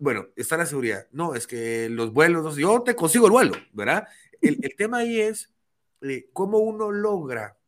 [0.00, 1.06] Bueno, está la seguridad.
[1.12, 4.08] No, es que los vuelos, no yo te consigo el vuelo, ¿verdad?
[4.40, 5.52] El tema ahí es
[6.32, 7.58] cómo uno logra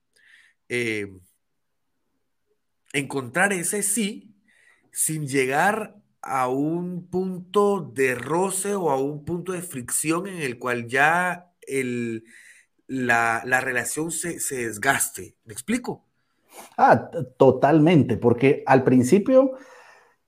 [2.93, 4.35] encontrar ese sí
[4.93, 10.59] sin llegar a un punto de roce o a un punto de fricción en el
[10.59, 12.25] cual ya el,
[12.87, 15.37] la, relación se, desgaste.
[15.45, 16.05] ¿Me explico?
[16.77, 19.53] Ah, totalmente, porque al principio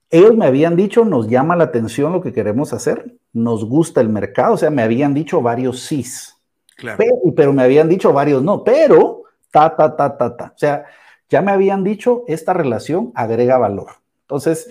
[0.08, 4.08] ellos me habían dicho, nos llama la atención lo que queremos hacer, nos gusta el
[4.08, 6.36] mercado, o sea, me habían dicho varios sís,
[6.76, 7.02] claro.
[7.34, 10.44] pero, me habían dicho varios no, pero ta, ta, ta, ta, ta.
[10.54, 10.84] O sea,
[11.32, 13.88] ya me habían dicho, esta relación agrega valor.
[14.20, 14.68] Entonces,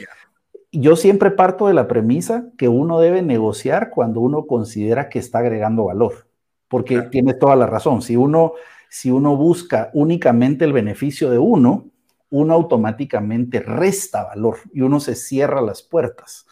[0.72, 5.40] yo siempre parto de la premisa que uno debe negociar cuando uno considera que está
[5.40, 6.32] agregando valor
[6.72, 8.02] porque tiene toda la razón.
[8.02, 8.54] Si uno,
[8.90, 11.90] si uno busca únicamente el beneficio de uno,
[12.30, 16.48] uno automáticamente resta valor y uno se cierra las puertas.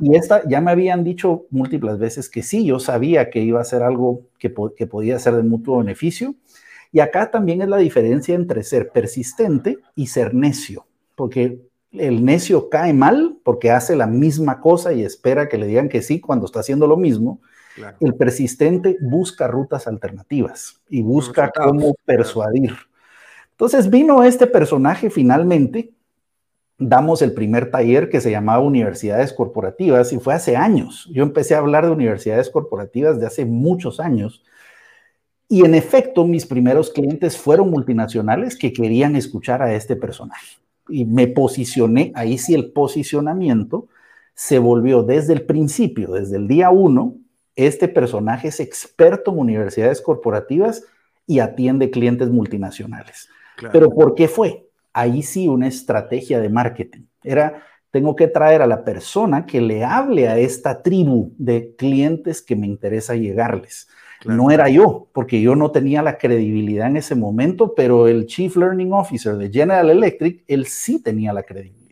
[0.00, 3.64] Y esta ya me habían dicho múltiples veces que sí, yo sabía que iba a
[3.64, 6.34] ser algo que, que podía ser de mutuo beneficio.
[6.92, 12.68] Y acá también es la diferencia entre ser persistente y ser necio, porque el necio
[12.68, 16.46] cae mal porque hace la misma cosa y espera que le digan que sí cuando
[16.46, 17.40] está haciendo lo mismo,
[18.00, 22.74] el persistente busca rutas alternativas y busca cómo persuadir.
[23.52, 25.92] Entonces vino este personaje finalmente,
[26.78, 31.08] damos el primer taller que se llamaba Universidades Corporativas y fue hace años.
[31.12, 34.42] Yo empecé a hablar de universidades corporativas de hace muchos años.
[35.52, 40.56] Y en efecto, mis primeros clientes fueron multinacionales que querían escuchar a este personaje.
[40.88, 43.86] Y me posicioné, ahí sí el posicionamiento
[44.32, 47.16] se volvió desde el principio, desde el día uno,
[47.54, 50.84] este personaje es experto en universidades corporativas
[51.26, 53.28] y atiende clientes multinacionales.
[53.72, 54.70] Pero ¿por qué fue?
[54.94, 57.02] Ahí sí una estrategia de marketing.
[57.22, 62.40] Era, tengo que traer a la persona que le hable a esta tribu de clientes
[62.40, 63.86] que me interesa llegarles.
[64.24, 68.54] No era yo, porque yo no tenía la credibilidad en ese momento, pero el Chief
[68.56, 71.82] Learning Officer de General Electric, él sí tenía la credibilidad.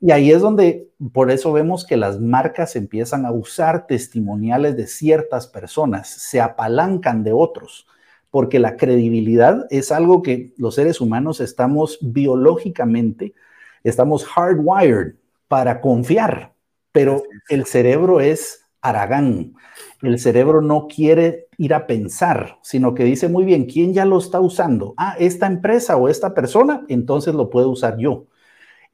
[0.00, 4.86] Y ahí es donde, por eso vemos que las marcas empiezan a usar testimoniales de
[4.86, 7.86] ciertas personas, se apalancan de otros,
[8.30, 13.34] porque la credibilidad es algo que los seres humanos estamos biológicamente,
[13.82, 15.14] estamos hardwired
[15.48, 16.52] para confiar,
[16.92, 19.54] pero el cerebro es aragán.
[20.02, 24.18] El cerebro no quiere ir a pensar, sino que dice muy bien, ¿quién ya lo
[24.18, 24.94] está usando?
[24.96, 28.26] Ah, esta empresa o esta persona, entonces lo puedo usar yo.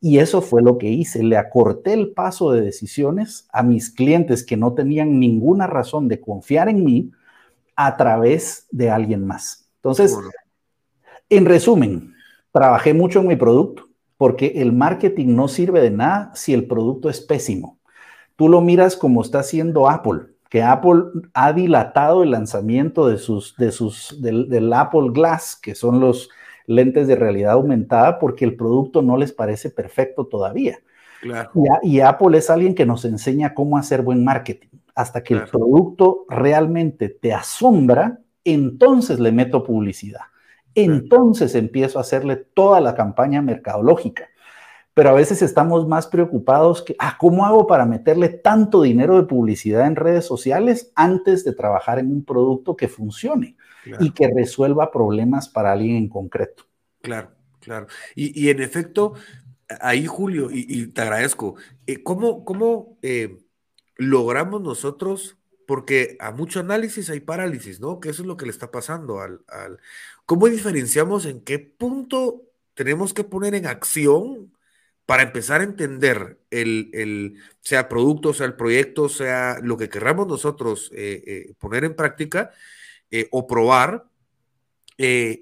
[0.00, 1.22] Y eso fue lo que hice.
[1.22, 6.20] Le acorté el paso de decisiones a mis clientes que no tenían ninguna razón de
[6.20, 7.12] confiar en mí
[7.76, 9.70] a través de alguien más.
[9.76, 10.18] Entonces,
[11.28, 12.14] en resumen,
[12.52, 17.10] trabajé mucho en mi producto porque el marketing no sirve de nada si el producto
[17.10, 17.75] es pésimo.
[18.36, 21.02] Tú lo miras como está haciendo Apple, que Apple
[21.34, 26.28] ha dilatado el lanzamiento de sus, de sus, del Apple Glass, que son los,
[26.66, 30.78] lentes de realidad aumentada porque el producto no les parece perfecto todavía.
[31.82, 34.68] Y, Apple es alguien que nos enseña cómo hacer buen marketing.
[34.94, 40.22] Hasta que el producto realmente te asombra, entonces le meto publicidad.
[40.74, 44.28] Entonces empiezo a hacerle toda la campaña mercadológica.
[44.96, 49.28] Pero a veces estamos más preocupados que, ah, ¿cómo hago para meterle tanto dinero de
[49.28, 53.56] publicidad en redes sociales antes de trabajar en un producto que funcione?
[54.00, 56.64] y que resuelva problemas para alguien en concreto.
[57.02, 57.30] Claro,
[57.60, 57.86] claro.
[58.14, 59.14] Y, en efecto,
[59.80, 63.38] ahí Julio, y, te agradezco, eh, ¿cómo, cómo eh,
[63.96, 65.36] logramos nosotros
[65.66, 67.98] porque a mucho análisis hay parálisis, ¿no?
[67.98, 69.78] Que eso es lo que le está pasando al, al...
[70.24, 72.42] ¿Cómo diferenciamos en qué punto
[72.74, 74.55] tenemos que poner en acción
[75.06, 80.26] para empezar a entender el, el, sea producto, sea el proyecto, sea lo que querramos
[80.26, 82.50] nosotros eh, eh, poner en práctica
[83.10, 84.04] eh, o probar,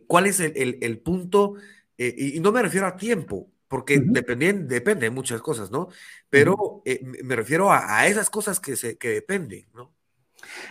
[0.06, 1.54] cuál es el, el punto,
[1.96, 5.88] y, no me refiero a tiempo, porque depende, depende de muchas cosas, ¿no?
[6.28, 6.82] Pero
[7.22, 9.92] me refiero a, a, esas cosas que, se, que dependen, ¿no?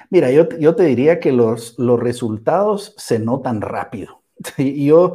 [0.10, 4.22] Mira, yo, yo te diría que los, los resultados se notan rápido.
[4.58, 5.14] Y yo,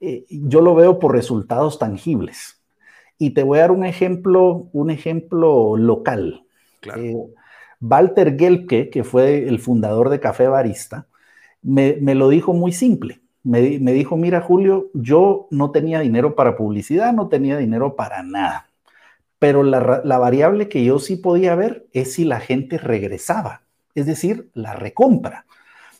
[0.00, 2.63] yo lo veo por resultados tangibles.
[3.18, 6.44] Y te voy a dar un ejemplo, un ejemplo local.
[6.96, 7.16] Eh,
[7.80, 11.06] Walter Gelke, que fue el fundador de Café Barista,
[11.62, 13.20] me, lo dijo muy simple.
[13.42, 18.70] Me, dijo, mira Julio, yo no tenía dinero para publicidad, no tenía dinero para nada,
[19.38, 23.62] pero la, la variable que yo sí podía ver es si la gente regresaba,
[23.94, 25.44] es decir, la recompra.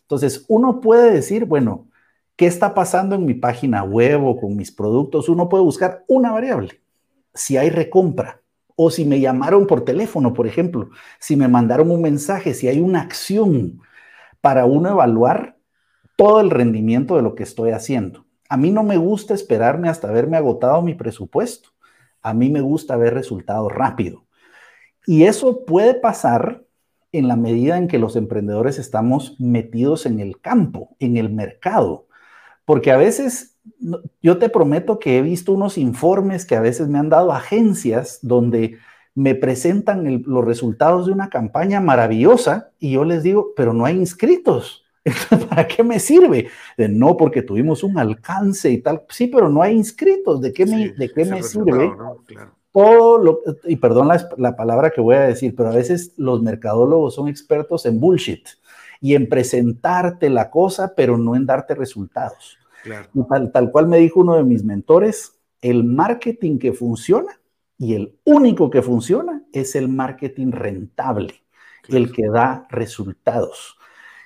[0.00, 1.86] Entonces, uno puede decir, bueno,
[2.36, 5.28] ¿qué está pasando en mi página web o con mis productos?
[5.28, 6.80] Uno puede buscar una variable
[7.34, 8.40] si hay recompra
[8.76, 12.80] o si me llamaron por teléfono, por ejemplo, si me mandaron un mensaje, si hay
[12.80, 13.80] una acción
[14.40, 15.56] para uno evaluar
[16.16, 18.26] todo el rendimiento de lo que estoy haciendo.
[18.48, 21.70] A mí no me gusta esperarme hasta haberme agotado mi presupuesto.
[22.22, 24.26] A mí me gusta ver resultados rápido.
[25.06, 26.64] Y eso puede pasar
[27.12, 32.03] en la medida en que los emprendedores estamos metidos en el campo, en el mercado.
[32.64, 33.54] Porque a veces
[34.22, 38.18] yo te prometo que he visto unos informes que a veces me han dado agencias
[38.22, 38.78] donde
[39.14, 43.96] me presentan los resultados de una campaña maravillosa y yo les digo, pero no hay
[43.96, 44.84] inscritos.
[45.50, 46.48] ¿Para qué me sirve?
[46.78, 49.02] no, porque tuvimos un alcance y tal.
[49.10, 50.40] Sí, pero no hay inscritos.
[50.40, 51.92] ¿De qué me, de qué me sirve?
[52.72, 56.42] Todo lo, y perdón la, la palabra que voy a decir, pero a veces los
[56.42, 58.48] mercadólogos son expertos en bullshit
[59.04, 62.58] y en presentarte la cosa, pero no en darte resultados
[63.52, 67.40] tal, cual me dijo uno de mis mentores, el marketing que funciona
[67.78, 71.42] y el único que funciona es el marketing rentable,
[71.88, 73.76] el que da resultados.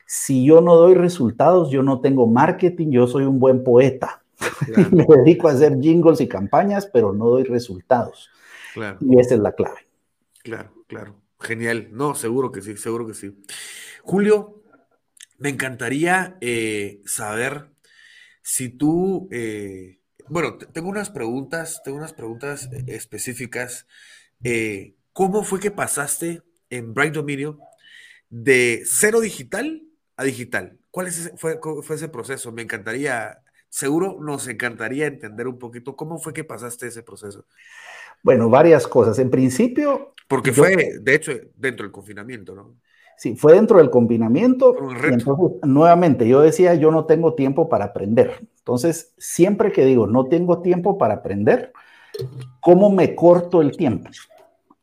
[0.07, 4.23] Si yo no doy resultados, yo no tengo marketing, yo soy un buen poeta.
[4.93, 8.31] me dedico a hacer jingles y campañas, pero no doy resultados.
[9.01, 9.87] Y esa es la clave.
[10.43, 11.15] Claro, claro.
[11.41, 11.89] Genial.
[11.93, 13.37] No, seguro que sí, seguro que sí.
[14.03, 14.58] Julio,
[15.39, 17.71] me encantaría eh, saber
[18.43, 23.87] si tú, eh, bueno, tengo unas preguntas, tengo unas preguntas eh, específicas.
[24.43, 27.59] Eh, ¿Cómo fue que pasaste en Bright Dominion
[28.29, 29.83] de cero digital
[30.17, 30.79] a digital?
[30.91, 32.53] ¿Cuál fue, fue ese proceso?
[32.53, 37.47] Me encantaría, seguro nos encantaría entender un poquito cómo fue que pasaste ese proceso.
[38.23, 39.19] Bueno, varias cosas.
[39.19, 40.15] En principio...
[40.27, 42.77] Porque fue, de hecho, dentro del confinamiento, ¿no?
[43.19, 44.77] Sí, fue dentro del confinamiento.
[45.03, 48.47] entonces, nuevamente, yo decía, yo no tengo tiempo para aprender.
[48.59, 51.73] Entonces, siempre que digo, no tengo tiempo para aprender,
[52.61, 54.09] ¿cómo me corto el tiempo?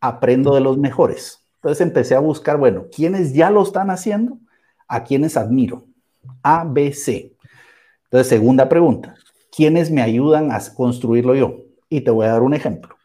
[0.01, 1.45] Aprendo de los mejores.
[1.55, 4.37] Entonces empecé a buscar, bueno, ¿quiénes ya lo están haciendo?
[4.85, 5.85] ¿A quiénes admiro?
[6.43, 7.31] A, B, C.
[8.03, 9.15] Entonces, segunda pregunta,
[9.55, 11.61] ¿quiénes me ayudan a construirlo yo?
[11.87, 12.97] Y te voy a dar un ejemplo.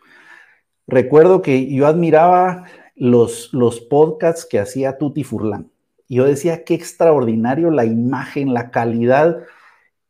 [0.89, 2.65] Recuerdo que yo admiraba
[3.01, 5.71] los, los podcasts que hacía Tuti Furlan.
[6.07, 9.39] Yo decía, qué extraordinario la imagen, la calidad.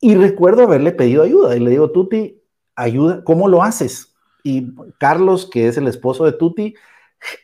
[0.01, 1.57] Y recuerdo haberle pedido ayuda.
[1.57, 2.43] Y le digo, Tuti,
[2.75, 4.17] ayuda, ¿cómo lo haces?
[4.43, 6.75] Y Carlos, que es el esposo de Tuti,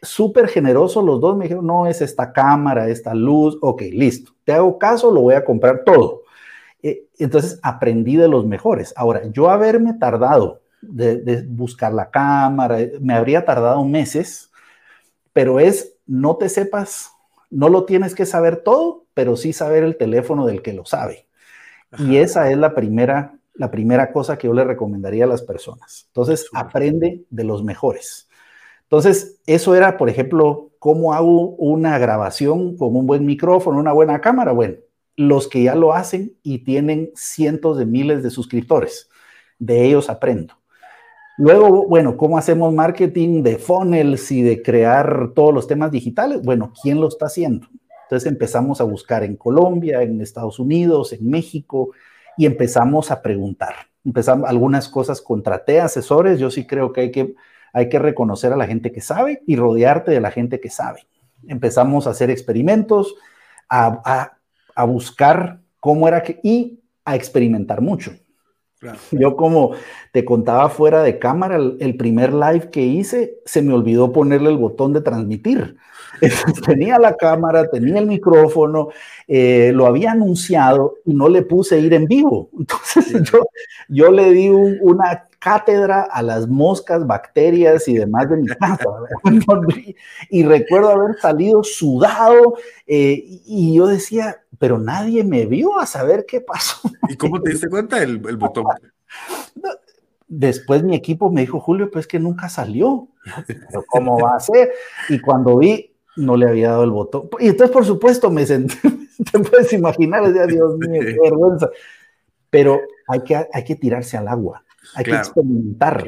[0.03, 4.53] súper generoso, los dos me dijeron, no, es esta cámara, esta luz, ok, listo, te
[4.53, 6.23] hago caso, lo voy a comprar todo.
[6.83, 8.93] Eh, entonces aprendí de los mejores.
[8.97, 14.51] Ahora, yo haberme tardado de, de buscar la cámara, me habría tardado meses
[15.37, 17.13] pero es no te sepas,
[17.51, 21.27] no lo tienes que saber todo, pero sí saber el teléfono del que lo sabe.
[21.99, 26.05] Y esa es la primera, la primera cosa que yo le recomendaría a las personas.
[26.07, 28.31] Entonces, aprende de los mejores.
[28.85, 34.23] Entonces, eso era, por ejemplo, cómo hago una grabación con un buen micrófono, una buena
[34.23, 34.53] cámara.
[34.53, 34.77] Bueno,
[35.17, 39.11] los que ya lo hacen y tienen cientos de miles de suscriptores,
[39.59, 40.55] de ellos aprendo.
[41.39, 46.41] Luego, bueno, ¿cómo hacemos marketing de funnels y de crear todos los temas digitales?
[46.43, 47.69] Bueno, ¿quién lo está haciendo?
[48.05, 51.91] Entonces empezamos a buscar en Colombia, en Estados Unidos, en México
[52.39, 53.75] y empezamos a preguntar.
[54.05, 57.35] Empezamos algunas cosas, contraté asesores, yo sí creo que hay que,
[57.73, 61.07] hay que reconocer a la gente que sabe y rodearte de la gente que sabe.
[61.47, 63.15] Empezamos a hacer experimentos,
[63.69, 64.39] a,
[64.75, 68.13] a buscar cómo era que, y a experimentar mucho.
[69.13, 69.73] Yo como
[70.13, 74.59] te contaba fuera de cámara, el, primer live que hice, se me olvidó ponerle el
[74.59, 75.77] botón de transmitir.
[76.67, 78.89] tenía la cámara, tenía el micrófono,
[79.29, 82.51] eh, lo había anunciado y no le puse ir en vivo.
[82.59, 83.47] Entonces yo,
[83.89, 88.85] yo le di una cátedra a las moscas, bacterias y demás de mi casa.
[90.31, 92.55] y recuerdo haber salido sudado
[92.87, 96.89] eh, y yo decía, pero nadie me vio a saber qué pasó.
[97.09, 98.67] ¿Y cómo te diste cuenta el, el botón?
[100.29, 103.09] Después mi equipo me dijo, Julio, pues que nunca salió.
[103.47, 104.73] Pero ¿cómo va a ser?
[105.09, 107.29] Y cuando vi, no le había dado el botón.
[107.39, 108.77] Y entonces, por supuesto, me senté,
[109.33, 111.71] te puedes imaginar, decía, Dios mío, qué vergüenza.
[112.51, 116.07] Pero hay que, hay que tirarse al agua, hay que experimentar.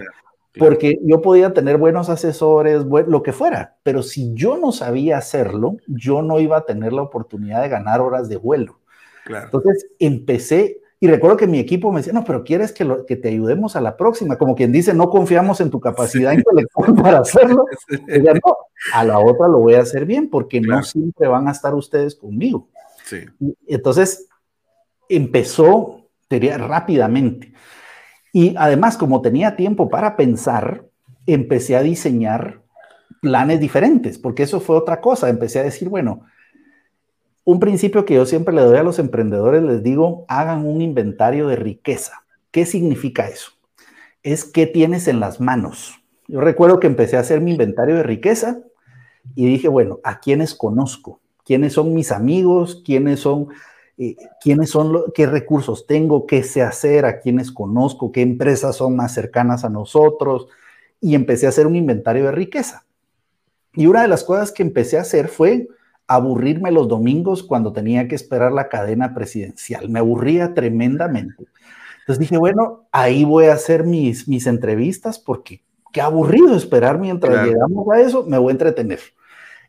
[0.57, 5.77] Porque yo podía tener buenos asesores, lo que fuera, pero si yo no sabía hacerlo,
[5.87, 8.79] yo no iba a tener la oportunidad de ganar horas de vuelo.
[9.27, 13.17] Entonces empecé, y recuerdo que mi equipo me decía, no, pero quieres que, lo, que
[13.17, 17.19] te ayudemos a la próxima, como quien dice, no confiamos en tu capacidad intelectual para
[17.21, 17.67] hacerlo.
[18.09, 18.57] no,
[18.95, 22.15] a la otra lo voy a hacer bien, porque no siempre van a estar ustedes
[22.15, 22.69] conmigo.
[23.05, 23.19] Sí.
[23.67, 24.29] Entonces
[25.09, 27.53] empezó rápidamente.
[28.39, 30.85] Y además, como tenía tiempo para pensar,
[31.27, 32.63] empecé a diseñar
[33.21, 35.29] planes diferentes, porque eso fue otra cosa.
[35.29, 36.25] Empecé a decir, bueno,
[37.43, 41.49] un principio que yo siempre le doy a los emprendedores, les digo, hagan un inventario
[41.49, 42.23] de riqueza.
[42.53, 43.51] ¿Qué significa eso?
[44.23, 46.01] Es qué tienes en las manos.
[46.29, 48.61] Yo recuerdo que empecé a hacer mi inventario de riqueza
[49.35, 51.19] y dije, bueno, ¿a quiénes conozco?
[51.45, 52.85] ¿Quiénes son mis amigos?
[52.85, 53.49] ¿Quiénes son
[53.99, 58.95] eh, quiénes son, qué recursos tengo, qué sé hacer, a quiénes conozco, qué empresas son
[58.95, 60.47] más cercanas a nosotros,
[61.01, 62.85] y empecé a hacer un inventario de riqueza.
[63.75, 65.69] Y una de las cosas que empecé a hacer fue
[66.07, 69.89] aburrirme los domingos cuando tenía que esperar la cadena presidencial.
[69.89, 71.47] Me aburría tremendamente.
[72.01, 77.47] Entonces dije, bueno, ahí voy a hacer mis, mis entrevistas porque qué aburrido esperar mientras
[77.47, 79.01] llegamos a eso, me voy a entretener.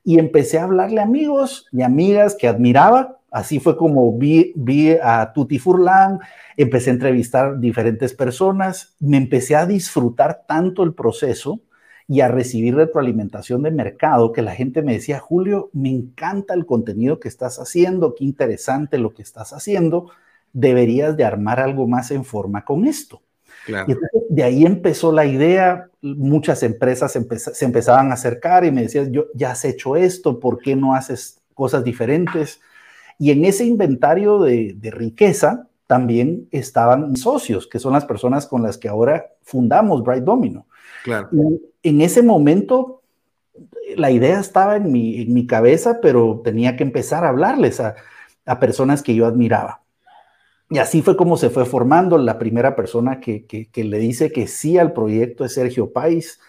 [0.03, 4.91] Y empecé a hablarle a amigos y amigas que admiraba Así fue como vi, vi
[4.91, 6.19] a Tuti Furlan,
[6.57, 11.59] empecé a entrevistar diferentes personas, me empecé a disfrutar tanto el proceso
[12.07, 16.65] y a recibir retroalimentación de mercado que la gente me decía, Julio, me encanta el
[16.65, 20.09] contenido que estás haciendo, qué interesante lo que estás haciendo,
[20.51, 23.21] deberías de armar algo más en forma con esto.
[23.88, 23.95] Y
[24.30, 29.26] de ahí empezó la idea, muchas empresas se empezaban a acercar y me decían, yo
[29.34, 32.61] ya has hecho esto, ¿por qué no haces cosas diferentes?
[33.17, 38.78] Y en ese inventario de, riqueza también estaban socios, que son las personas con las
[38.78, 40.65] que ahora fundamos Bright Domino.
[41.03, 41.30] Claro.
[41.82, 42.99] en ese momento
[43.95, 47.95] la idea estaba en mi, en mi, cabeza, pero tenía que empezar a hablarles a,
[48.45, 49.82] a, personas que yo admiraba.
[50.70, 52.17] Y así fue como se fue formando.
[52.17, 56.39] La primera persona que, que, que le dice que sí al proyecto es Sergio Pais.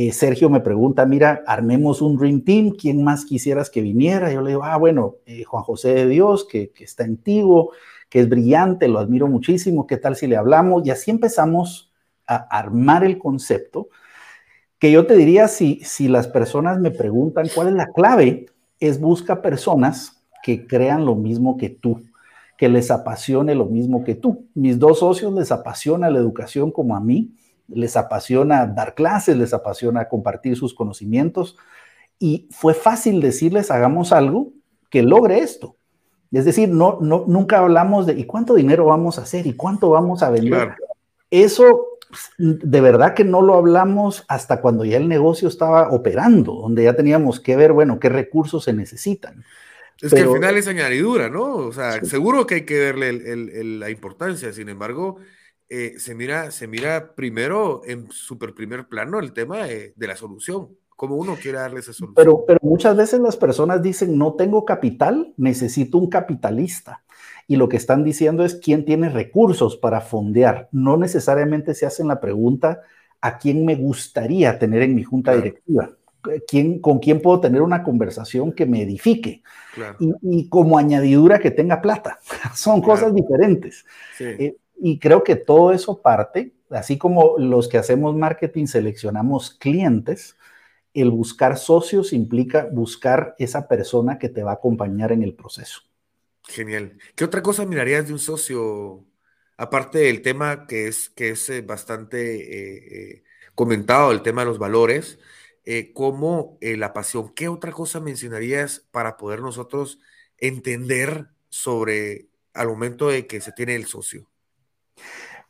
[0.00, 4.32] Eh, Sergio me pregunta, mira, armemos un Dream Team, ¿quién más quisieras que viniera?
[4.32, 7.72] Yo le digo, ah, bueno, eh, Juan José de Dios, que, está antiguo,
[8.08, 10.86] que es brillante, lo admiro muchísimo, ¿qué tal si le hablamos?
[10.86, 11.92] Y así empezamos
[12.28, 13.88] a armar el concepto,
[14.78, 18.46] que yo te diría, si, si las personas me preguntan cuál es la clave,
[18.78, 22.04] es busca personas que crean lo mismo que tú,
[22.58, 24.48] que les apasione lo mismo que tú.
[24.52, 27.32] Mis dos socios les apasiona la educación como a mí
[27.68, 31.56] les apasiona dar clases, les apasiona compartir sus conocimientos
[32.18, 34.52] y fue fácil decirles hagamos algo
[34.90, 35.76] que logre esto.
[36.32, 39.46] Es decir, no, no, nunca hablamos de ¿y cuánto dinero vamos a hacer?
[39.46, 40.74] ¿y cuánto vamos a vender?
[41.30, 41.86] Eso
[42.38, 46.96] de verdad que no lo hablamos hasta cuando ya el negocio estaba operando, donde ya
[46.96, 49.44] teníamos que ver, bueno, qué recursos se necesitan.
[50.00, 51.56] Es que al final es añadidura, ¿no?
[51.56, 53.12] O sea, seguro que hay que verle
[53.78, 55.18] la importancia, sin embargo,
[55.68, 60.68] eh, se, mira, se mira primero en super primer plano el tema de, la solución,
[60.88, 62.14] cómo uno quiere darle esa solución.
[62.14, 67.02] Pero, pero muchas veces las personas dicen, no tengo capital, necesito un capitalista.
[67.46, 70.68] Y lo que están diciendo es quién tiene recursos para fondear.
[70.70, 72.82] No necesariamente se hacen la pregunta
[73.20, 75.97] a quién me gustaría tener en mi junta directiva.
[76.46, 79.42] ¿Quién, ¿Con quién puedo tener una conversación que me edifique?
[80.22, 82.18] Y, como añadidura que tenga plata.
[82.54, 83.84] Son cosas diferentes.
[84.16, 84.24] Sí.
[84.24, 90.36] Eh, y creo que todo eso parte, así como los que hacemos marketing seleccionamos clientes,
[90.94, 95.82] el buscar socios implica buscar esa persona que te va a acompañar en el proceso.
[96.44, 96.96] Genial.
[97.14, 99.04] ¿Qué otra cosa mirarías de un socio?
[99.56, 103.24] Aparte del tema que es, que es eh, bastante eh, eh,
[103.54, 105.18] comentado, el tema de los valores,
[105.94, 107.32] como la pasión.
[107.34, 110.00] ¿Qué otra cosa mencionarías para poder nosotros
[110.38, 114.28] entender sobre al momento de que se tiene el socio?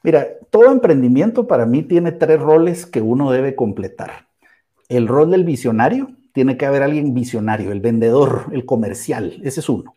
[0.02, 4.28] Mira, todo emprendimiento para mí tiene tres roles que uno debe completar.
[4.88, 9.68] El rol del visionario, tiene que haber alguien visionario, el vendedor, el comercial, ese es
[9.68, 9.96] uno.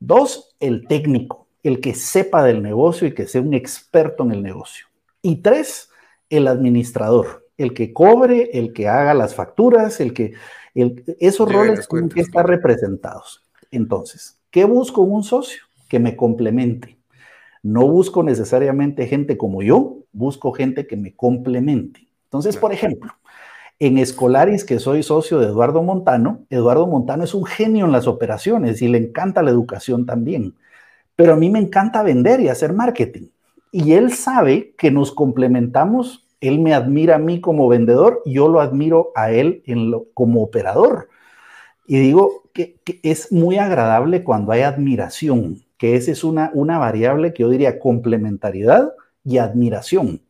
[0.00, 4.42] Dos, el técnico, el que sepa del negocio y que sea un experto en el
[4.42, 4.86] negocio.
[5.22, 5.90] Y tres,
[6.30, 10.32] el administrador, el que cobre, el que haga las facturas, el que...
[10.74, 13.44] esos roles tienen que estar representados.
[13.70, 15.62] Entonces, ¿qué busco en un socio?
[15.88, 16.96] Que me complemente.
[17.62, 22.08] No busco necesariamente gente como yo, busco gente que me complemente.
[22.24, 23.12] Entonces, por ejemplo,
[23.80, 28.06] en Escolaris, que soy socio de Eduardo Montano, Eduardo Montano es un genio en las
[28.06, 30.54] operaciones y le encanta la educación también.
[31.16, 33.28] Pero a mí me encanta vender y hacer marketing.
[33.72, 36.27] Y él sabe que nos complementamos.
[36.40, 40.42] Él me admira a mí como vendedor, yo lo admiro a él en lo, como
[40.42, 41.08] operador.
[41.86, 46.76] Y digo que, que es muy agradable cuando hay admiración que esa es una, una
[46.76, 48.92] variable que yo diría complementariedad
[49.24, 50.20] y admiración.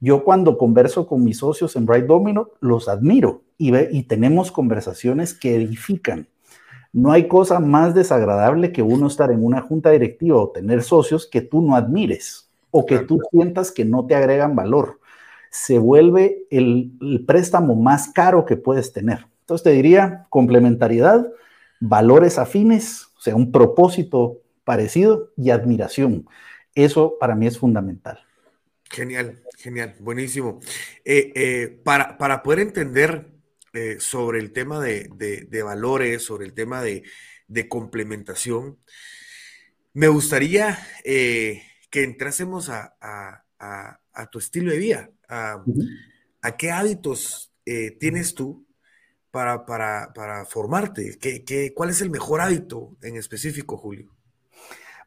[0.00, 5.34] Yo cuando converso con mis socios en Bright Domino, los admiro y, y tenemos conversaciones
[5.34, 6.28] que edifican.
[6.92, 11.26] No hay cosa más desagradable que uno estar en una junta directiva o tener socios
[11.26, 14.98] que tú no admires o que tú sientas que no te agregan valor.
[15.52, 16.92] Se vuelve el,
[17.26, 19.26] préstamo más caro que puedes tener.
[19.40, 21.30] Entonces te diría complementariedad,
[21.78, 26.26] valores afines, o sea, un propósito parecido y admiración.
[26.74, 28.18] Eso para mí es fundamental.
[28.90, 30.60] Genial, genial, buenísimo.
[31.04, 33.28] Eh, eh, para, para, poder entender
[33.74, 37.02] eh, sobre el tema de, valores, sobre el tema de,
[37.68, 38.78] complementación,
[39.92, 45.64] me gustaría que entrásemos a, tu estilo de vida, a,
[46.58, 47.52] qué hábitos
[47.98, 48.66] tienes tú
[49.30, 54.10] para, para, formarte, ¿Qué, qué, cuál es el mejor hábito en específico, Julio?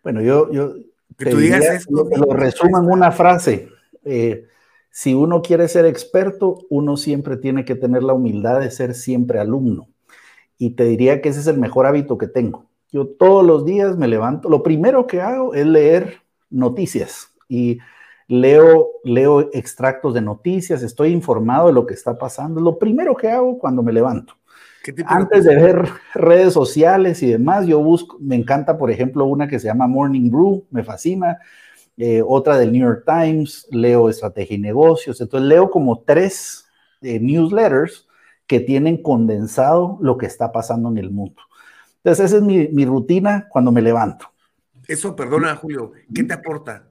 [0.04, 0.76] Bueno, yo, yo
[1.18, 3.70] lo, resumo en una frase.
[4.04, 4.46] Eh,
[4.90, 9.40] si uno quiere ser experto, uno siempre tiene que tener la humildad de ser siempre
[9.40, 9.88] alumno.
[10.58, 12.66] Y te diría que ese es el mejor hábito que tengo.
[12.92, 17.80] Yo todos los días me levanto, lo primero que hago es leer noticias y
[18.28, 22.60] leo, leo extractos de noticias, estoy informado de lo que está pasando.
[22.62, 24.36] Lo primero que hago cuando me levanto.
[25.06, 29.60] Antes de ver redes sociales y demás, yo busco, me encanta, por ejemplo, una que
[29.60, 31.40] se llama Morning Brew, me fascina,
[31.98, 36.68] eh, otra del New York Times, leo estrategia y negocios, entonces leo como tres
[37.02, 38.08] eh, newsletters
[38.46, 41.42] que tienen condensado lo que está pasando en el mundo.
[41.98, 44.28] Entonces, esa es mi, mi rutina cuando me levanto.
[44.88, 46.90] Eso, perdona, Julio, ¿qué te aporta?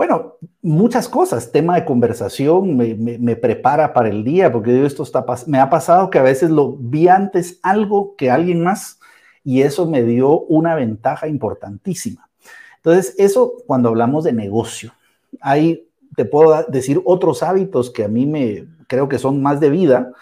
[0.00, 1.52] Bueno, muchas cosas.
[1.52, 6.18] Tema de conversación me, prepara para el día, porque esto está me ha pasado que
[6.18, 8.98] a veces lo vi antes algo que alguien más
[9.44, 12.30] y eso me dio una ventaja importantísima.
[12.76, 14.94] Entonces, eso cuando hablamos de negocio.
[15.42, 15.86] Hay,
[16.16, 20.14] te puedo decir otros hábitos que a mí me creo que son más de vida,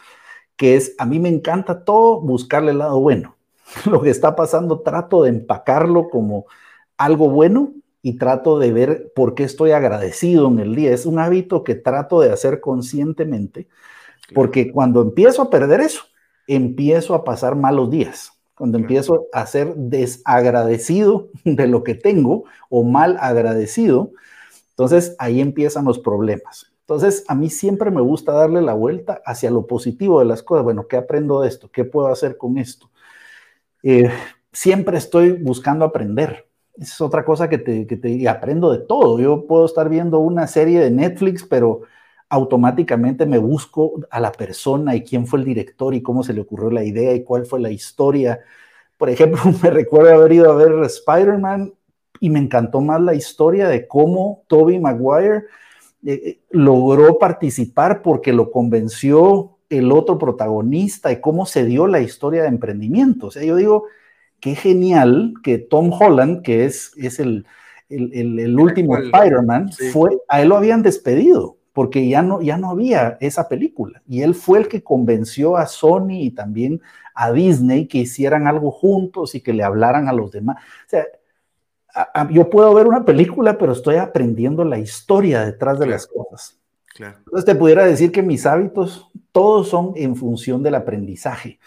[0.57, 3.37] que es a mí me encanta todo buscarle el lado bueno.
[3.89, 6.47] Lo que está pasando trato de empacarlo como
[6.97, 10.93] algo bueno y trato de ver por qué estoy agradecido en el día.
[10.93, 13.69] Es un hábito que trato de hacer conscientemente,
[14.35, 16.03] porque cuando empiezo a perder eso,
[16.47, 18.33] empiezo a pasar malos días.
[18.55, 24.11] Cuando empiezo a ser desagradecido de lo que tengo o mal agradecido,
[24.71, 26.73] entonces ahí empiezan los problemas.
[26.81, 30.65] Entonces, a mí siempre me gusta darle la vuelta hacia lo positivo de las cosas.
[30.65, 31.71] Bueno, ¿qué aprendo de esto?
[31.71, 32.91] ¿Qué puedo hacer con esto?
[33.83, 34.11] Eh,
[34.53, 36.48] siempre estoy buscando aprender
[36.81, 39.19] es otra cosa que te, que te aprendo de todo.
[39.19, 41.83] Yo puedo estar viendo una serie de Netflix, pero
[42.29, 46.43] automáticamente me busco a la persona y quién fue el director y cómo se le
[46.43, 48.41] ocurrió la idea y cuál fue la historia.
[48.97, 51.73] Por ejemplo, me recuerdo haber ido a ver Spider-Man
[52.21, 55.45] y me encantó más la historia de cómo Toby Maguire
[56.05, 62.01] eh, eh, logró participar porque lo convenció el otro protagonista y cómo se dio la
[62.01, 63.29] historia de emprendimiento.
[63.29, 63.87] O sea, yo digo,
[64.41, 67.47] qué genial que Tom Holland, que es, es el,
[67.89, 73.19] el, último Spider-Man, fue, a él lo habían despedido porque ya no, ya no había
[73.21, 74.03] esa película.
[74.09, 76.81] Y él fue el que convenció a Sony y también
[77.15, 80.57] a Disney que hicieran algo juntos y que le hablaran a los demás.
[80.57, 81.07] O sea,
[82.31, 86.59] yo puedo ver una película, pero estoy aprendiendo la historia detrás de las cosas.
[86.99, 91.61] Entonces te pudiera decir que mis hábitos todos son en función del aprendizaje.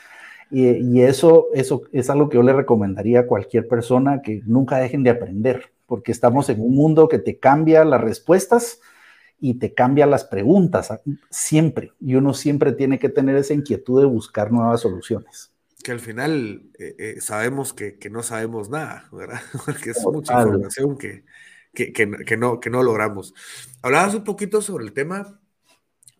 [0.51, 5.01] Y, eso, eso es algo que yo le recomendaría a cualquier persona que nunca dejen
[5.03, 8.81] de aprender, porque estamos en un mundo que te cambia las respuestas
[9.39, 10.91] y te cambia las preguntas
[11.29, 11.93] siempre.
[12.01, 15.53] Y uno siempre tiene que tener esa inquietud de buscar nuevas soluciones.
[15.83, 19.39] Que al final eh, eh, sabemos que, que, no sabemos nada, ¿verdad?
[19.65, 21.23] Porque es mucha información que,
[21.73, 23.33] que, no, que no logramos.
[23.81, 25.39] Hablabas un poquito sobre el tema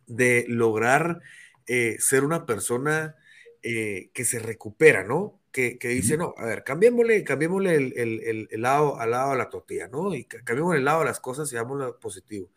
[0.08, 1.22] de lograr
[1.68, 3.16] eh, ser una persona
[3.64, 5.40] eh, que se recupera, ¿no?
[5.52, 10.16] Que, dice, no, a ver, cambiémosle, cambiémosle el, lado al lado de la tortilla, ¿no?
[10.16, 12.50] Y cambiemos el lado de las cosas y lo positivo.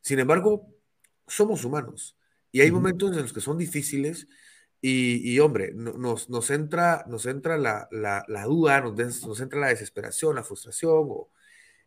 [0.00, 0.66] Sin embargo,
[1.26, 2.16] somos humanos
[2.50, 4.26] y hay momentos en los que son difíciles
[4.84, 7.88] y, hombre, nos, nos, entra, nos entra la,
[8.46, 11.06] duda, nos, nos, entra la desesperación, la frustración.
[11.08, 11.30] O,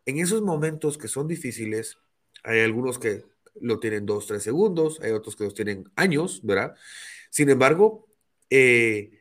[0.05, 1.97] en esos momentos que son difíciles,
[2.43, 3.25] hay algunos que
[3.59, 6.75] lo tienen dos, tres segundos, hay otros que los tienen años, ¿verdad?
[7.29, 8.04] Sin embargo,
[8.49, 9.11] eh,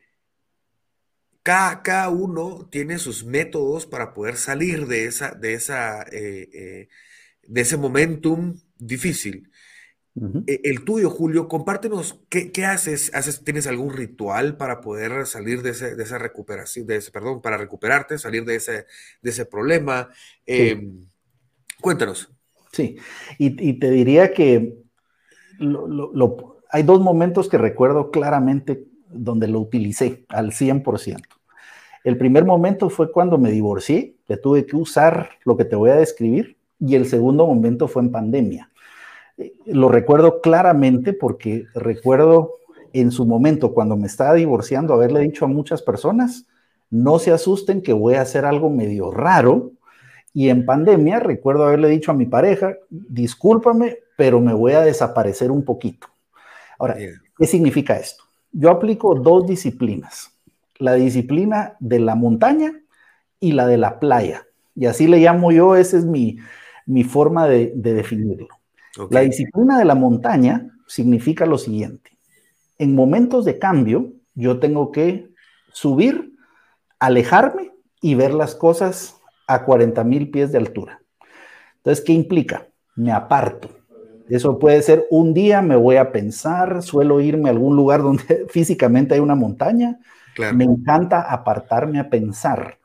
[1.43, 6.87] cada, uno tiene sus métodos para poder salir de, esa, de, esa, eh, eh,
[7.43, 9.51] de ese momentum difícil.
[10.47, 13.13] E, el tuyo, Julio, compártenos, ¿qué, haces?
[13.13, 13.43] haces?
[13.43, 18.45] ¿Tienes algún ritual para poder salir de, esa recuperación, de ese, perdón, para recuperarte, salir
[18.45, 18.85] de ese,
[19.21, 20.09] de ese problema?
[20.45, 21.01] Em,
[21.79, 22.31] cuéntanos.
[22.71, 22.97] Sí,
[23.37, 24.73] y, te diría que
[26.69, 28.85] hay dos momentos que recuerdo claramente
[29.15, 31.21] donde lo utilicé al 100%.
[32.03, 35.89] El primer momento fue cuando me divorcié, que tuve que usar lo que te voy
[35.89, 38.69] a describir, y el segundo momento fue en pandemia
[39.65, 42.53] lo recuerdo claramente porque recuerdo
[42.93, 46.45] en su momento cuando me estaba divorciando haberle dicho a muchas personas,
[46.89, 49.71] no se asusten que voy a hacer algo medio raro.
[50.33, 55.51] Y en pandemia recuerdo haberle dicho a mi pareja, discúlpame, pero me voy a desaparecer
[55.51, 56.07] un poquito.
[56.77, 56.95] Ahora,
[57.37, 58.24] ¿qué significa esto?
[58.57, 60.31] Yo aplico dos disciplinas,
[60.77, 62.71] la disciplina de la montaña
[63.41, 64.47] y la de la playa.
[64.75, 66.39] Y así le llamo yo, esa es mi,
[67.03, 68.47] forma de definirlo.
[69.09, 72.17] La disciplina de la montaña significa lo siguiente.
[72.77, 75.29] En momentos de cambio, yo tengo que
[75.73, 76.33] subir,
[76.99, 81.01] alejarme y ver las cosas a 40 mil pies de altura.
[81.77, 82.67] Entonces, ¿qué implica?
[82.95, 83.69] Me aparto.
[84.29, 88.45] Eso puede ser un día, me voy a pensar, suelo irme a algún lugar donde
[88.49, 89.99] físicamente hay una montaña.
[90.53, 92.77] Me encanta apartarme a pensar,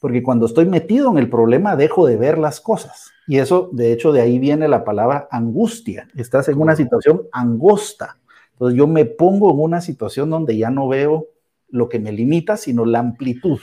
[0.00, 3.12] porque cuando estoy metido en el problema dejo de ver las cosas.
[3.26, 6.08] Y eso, de hecho, de ahí viene la palabra angustia.
[6.16, 8.16] Estás en una situación angosta.
[8.52, 11.26] Entonces yo me pongo en una situación donde ya no veo
[11.68, 13.58] lo que me limita, sino la amplitud.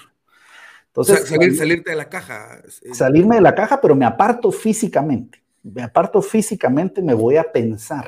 [0.87, 2.61] Entonces, salirte de la caja.
[2.91, 5.42] Salirme de la caja, pero me aparto físicamente.
[5.63, 8.05] Me aparto físicamente, me voy a pensar.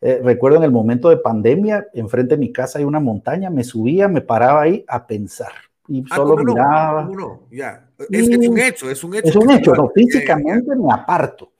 [0.00, 3.62] Eh, recuerdo en el momento de pandemia, enfrente de mi casa hay una montaña, me
[3.62, 5.52] subía, me paraba ahí a pensar
[5.88, 7.08] y ah, solo miraba.
[7.50, 7.88] Ya.
[8.10, 9.28] Es, un hecho, es un hecho.
[9.28, 11.52] Es un hecho, no, físicamente me aparto.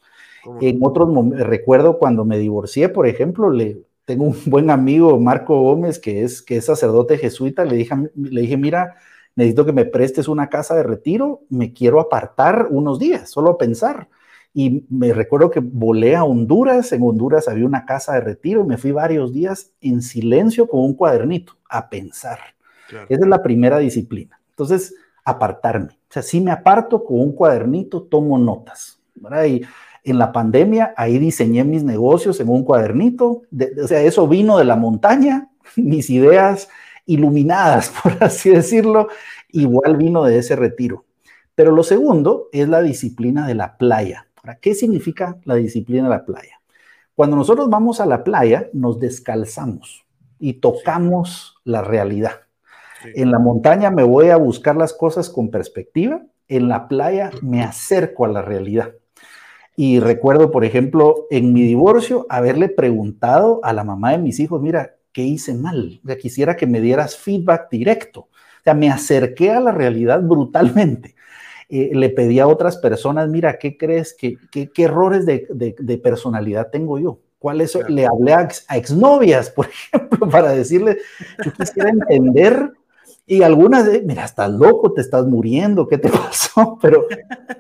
[0.61, 5.61] En otros momentos, recuerdo cuando me divorcié, por ejemplo, le tengo un buen amigo, Marco
[5.61, 8.97] Gómez, que es, que es sacerdote jesuita, le dije, le dije, mira,
[9.37, 14.09] necesito que me prestes una casa de retiro, me quiero apartar unos días, solo pensar.
[14.55, 18.65] Y me recuerdo que volé a Honduras, en Honduras había una casa de retiro, y
[18.65, 22.39] me fui varios días en silencio con un cuadernito a pensar.
[23.09, 24.39] Esa es la primera disciplina.
[24.51, 24.95] Entonces,
[25.25, 25.93] apartarme.
[25.93, 29.01] O sea, si me aparto con un cuadernito, tomo notas.
[29.47, 29.63] Y
[30.05, 33.43] en la pandemia, ahí diseñé mis negocios en un cuadernito.
[33.83, 36.69] o sea, eso vino de la montaña, mis ideas
[37.07, 39.09] iluminadas, por así decirlo,
[39.51, 41.05] igual vino de ese retiro.
[41.55, 44.27] Pero lo segundo es la disciplina de la playa.
[44.61, 46.61] ¿Qué significa la disciplina de la playa?
[47.15, 50.05] Cuando nosotros vamos a la playa, nos descalzamos
[50.39, 52.41] y tocamos la realidad.
[53.15, 57.63] En la montaña me voy a buscar las cosas con perspectiva, en la playa me
[57.63, 58.93] acerco a la realidad.
[59.77, 64.61] Y recuerdo, por ejemplo, en mi divorcio, haberle preguntado a la mamá de mis hijos,
[64.61, 66.01] mira, ¿qué hice mal?
[66.09, 68.21] O quisiera que me dieras feedback directo.
[68.21, 71.15] O sea, me acerqué a la realidad brutalmente.
[71.75, 74.15] Eh, le pedí a otras personas, mira, ¿qué crees?
[74.15, 77.21] ¿Qué, qué, errores de, de, personalidad tengo yo?
[77.39, 77.79] ¿Cuál es?
[77.89, 80.99] Le hablé a, a, exnovias, por ejemplo, para decirle,
[81.43, 82.73] yo quisiera entender
[83.27, 86.79] y algunas de, mira, estás loco, te estás muriendo, ¿qué te pasó?
[86.83, 87.07] Pero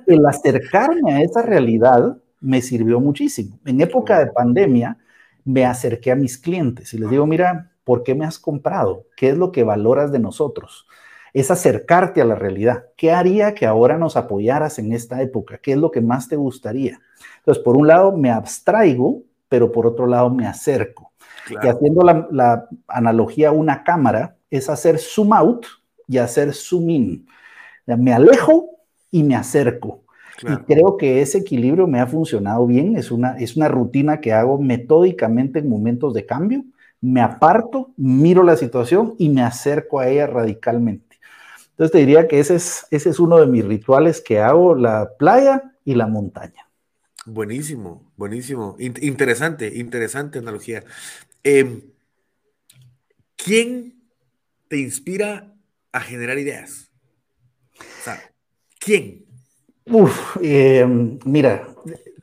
[0.06, 3.58] el acercarme a esa realidad me sirvió muchísimo.
[3.64, 4.98] En época de pandemia,
[5.42, 9.06] me acerqué a mis clientes y les digo, mira, ¿por qué me has comprado?
[9.16, 10.86] ¿Qué es lo que valoras de nosotros?
[11.32, 12.86] Es acercarte a la realidad.
[12.96, 15.58] ¿Qué haría que ahora nos apoyaras en esta época?
[15.58, 17.00] ¿Qué es lo que más te gustaría?
[17.38, 21.12] Entonces, por un lado, me abstraigo, pero por otro lado, me acerco.
[21.50, 25.66] Y haciendo la, la analogía a una cámara, es hacer zoom out
[26.06, 27.26] y hacer zoom in.
[27.86, 28.70] Me alejo
[29.10, 30.02] y me acerco.
[30.42, 32.96] Y creo que ese equilibrio me ha funcionado bien.
[32.96, 36.64] Es una, es una rutina que hago metódicamente en momentos de cambio.
[37.00, 41.11] Me aparto, miro la situación y me acerco a ella radicalmente.
[41.72, 45.10] Entonces te diría que ese es, ese es uno de mis rituales que hago, la
[45.18, 46.68] playa y la montaña.
[47.24, 48.76] Buenísimo, buenísimo.
[48.78, 50.84] interesante, interesante analogía.
[51.42, 51.82] Em,
[53.36, 53.94] ¿Quién
[54.68, 55.52] te inspira
[55.90, 56.90] a generar ideas?
[57.78, 58.20] O sea,
[58.78, 59.24] ¿quién?
[59.86, 61.68] Uf, em, mira,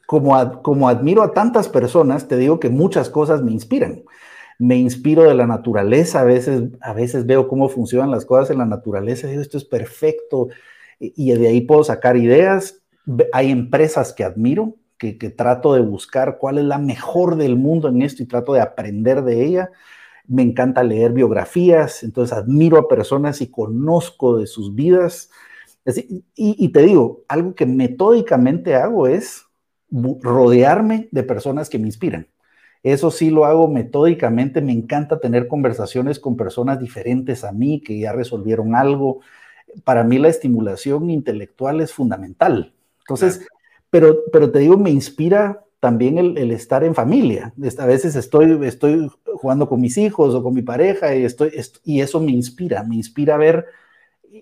[0.06, 4.04] como, como admiro a tantas personas, te digo que muchas cosas me inspiran.
[4.60, 8.60] Me inspiro de la naturaleza, a veces, a veces veo cómo funcionan las cosas en
[8.60, 10.50] la naturaleza y digo, esto es perfecto,
[11.00, 12.84] y de ahí puedo sacar ideas.
[13.34, 18.02] Hay empresas que admiro, que, trato de buscar cuál es la mejor del mundo en
[18.02, 19.72] esto y trato de aprender de ella.
[20.28, 25.32] Me encanta leer biografías, entonces admiro a personas y conozco de sus vidas.
[25.86, 29.46] y, y, te digo, algo que metódicamente hago es
[29.90, 32.28] rodearme de personas que me inspiran.
[32.84, 38.00] Eso sí lo hago metódicamente, me encanta tener conversaciones con personas diferentes a mí que
[38.00, 39.20] ya resolvieron algo.
[39.84, 42.74] Para mí la estimulación intelectual es fundamental.
[43.00, 43.48] Entonces,
[43.90, 47.54] pero, pero te digo, me inspira también el, estar en familia.
[47.78, 51.52] A veces estoy, estoy jugando con mis hijos o con mi pareja y, estoy,
[51.84, 53.66] y eso me inspira, me inspira a ver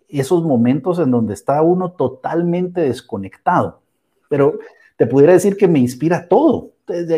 [0.10, 3.82] esos momentos en donde está uno totalmente desconectado.
[4.30, 4.60] Pero
[4.98, 6.72] te pudiera decir que me inspira todo.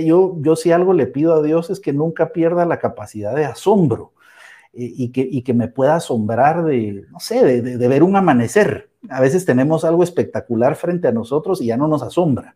[0.03, 3.45] Yo, yo si algo le pido a Dios es que nunca pierda la capacidad de
[3.45, 4.13] asombro
[4.73, 9.21] y, que, y que me pueda asombrar de, no sé, de, ver un amanecer a
[9.21, 12.55] veces tenemos algo espectacular frente a nosotros y ya no nos asombra.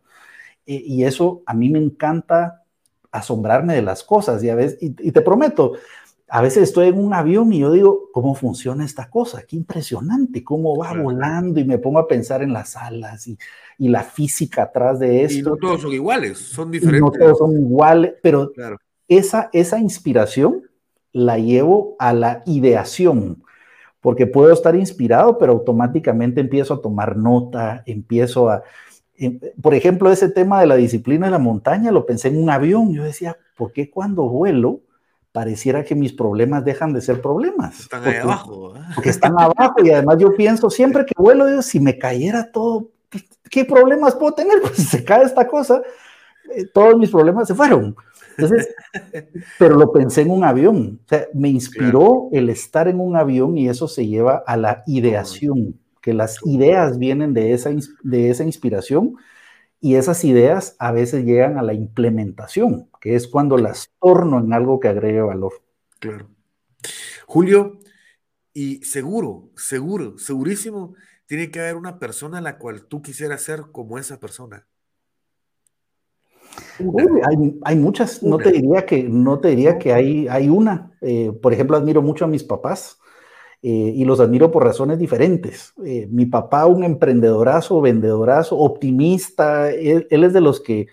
[0.66, 2.64] Y, eso a mí me encanta
[3.12, 4.42] asombrarme de las cosas.
[4.44, 5.74] Y, a veces, y, te prometo,
[6.34, 9.44] a veces estoy en un avión y yo digo, ¿cómo funciona esta cosa?
[9.48, 13.38] Qué impresionante, cómo va volando y me pongo a pensar en las alas y,
[13.78, 15.38] la física atrás de esto.
[15.38, 17.02] Y no todos son iguales, son diferentes.
[17.02, 18.52] no todos son iguales, pero
[19.08, 20.64] esa, esa inspiración
[21.12, 23.44] la llevo a la ideación
[24.02, 28.64] porque puedo estar inspirado, pero automáticamente empiezo a tomar nota, empiezo a...
[29.18, 32.50] Em, por ejemplo, ese tema de la disciplina de la montaña, lo pensé en un
[32.50, 34.82] avión, yo decía, ¿por qué cuando vuelo
[35.34, 37.82] pareciera que mis problemas dejan de ser problemas?
[37.82, 38.74] Están ahí abajo.
[38.96, 42.92] Porque están abajo y además yo pienso, siempre que vuelo, digo, si me cayera todo,
[43.50, 44.54] ¿qué problemas puedo tener?
[44.62, 45.82] Pues si se cae esta cosa,
[46.56, 47.96] eh, todos mis problemas se fueron.
[48.38, 48.70] Entonces,
[49.60, 51.00] pero lo pensé en un avión.
[51.04, 54.84] O sea, me inspiró el estar en un avión y eso se lleva a la
[54.86, 57.72] ideación, que las ideas vienen de esa,
[58.04, 59.16] de esa inspiración
[59.82, 64.54] y esas ideas a veces llegan a la implementación, que es cuando las torno en
[64.54, 65.62] algo que agregue valor.
[66.00, 66.30] Claro.
[67.28, 67.80] Julio,
[68.54, 70.96] y seguro, seguro, segurísimo,
[71.26, 74.66] tiene que haber una persona a la cual tú quisieras ser como esa persona
[77.64, 80.92] hay, muchas, no te diría que, no te diría que hay, hay una.
[81.02, 83.00] Eh, por ejemplo, admiro mucho a mis papás
[83.62, 85.74] eh, y los admiro por razones diferentes.
[85.86, 90.88] Eh, mi papá, un emprendedorazo, vendedorazo, optimista, él, es de los que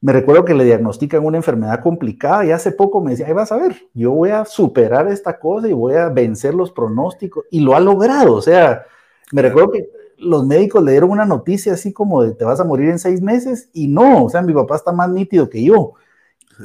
[0.00, 3.50] me recuerdo que le diagnostican una enfermedad complicada y hace poco me decía, ahí vas
[3.52, 7.60] a ver, yo voy a superar esta cosa y voy a vencer los pronósticos y
[7.60, 8.34] lo ha logrado.
[8.34, 8.84] O sea,
[9.32, 9.88] me recuerdo que
[10.18, 13.20] los médicos le dieron una noticia así como de te vas a morir en seis
[13.20, 15.94] meses y no, o sea, mi papá está más nítido que yo.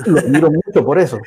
[0.05, 1.17] Lo admiro mucho por eso.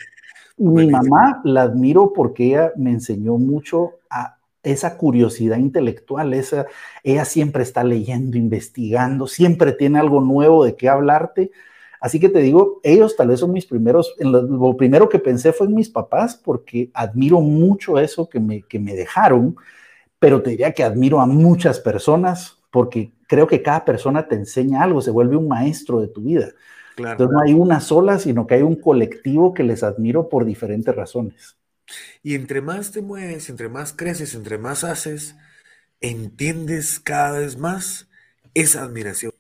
[0.57, 6.67] Y mi mamá la admiro porque ella me enseñó mucho a esa curiosidad intelectual, esa,
[7.03, 11.51] ella siempre está leyendo, investigando, siempre tiene algo nuevo de qué hablarte.
[12.05, 15.53] Así que te digo, ellos tal vez son mis primeros, lo, lo primero que pensé
[15.53, 19.57] fue en mis papás porque admiro mucho eso que me, que me dejaron
[20.25, 24.83] pero te diría que admiro a muchas personas porque creo que cada persona te enseña
[24.83, 26.49] algo, se vuelve un maestro de tu vida.
[26.97, 30.97] Entonces no hay una sola, sino que hay un colectivo que les admiro por diferentes
[30.97, 31.59] razones.
[32.23, 35.37] Y entre más te mueves, entre más creces, entre más haces,
[36.01, 38.09] entiendes cada vez más
[38.55, 39.33] esa admiración.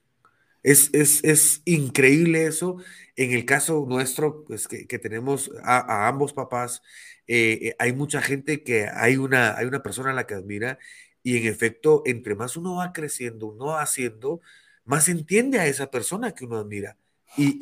[0.65, 2.79] Es, es, increíble eso.
[3.17, 6.83] En el caso nuestro, pues que, tenemos a, ambos papás,
[7.27, 10.79] eh, eh, hay mucha gente que hay una, hay una persona a la que admira
[11.23, 14.41] y en efecto, entre más uno va creciendo, uno va haciendo,
[14.85, 16.97] más entiende a esa persona que uno admira.
[17.37, 17.59] Y,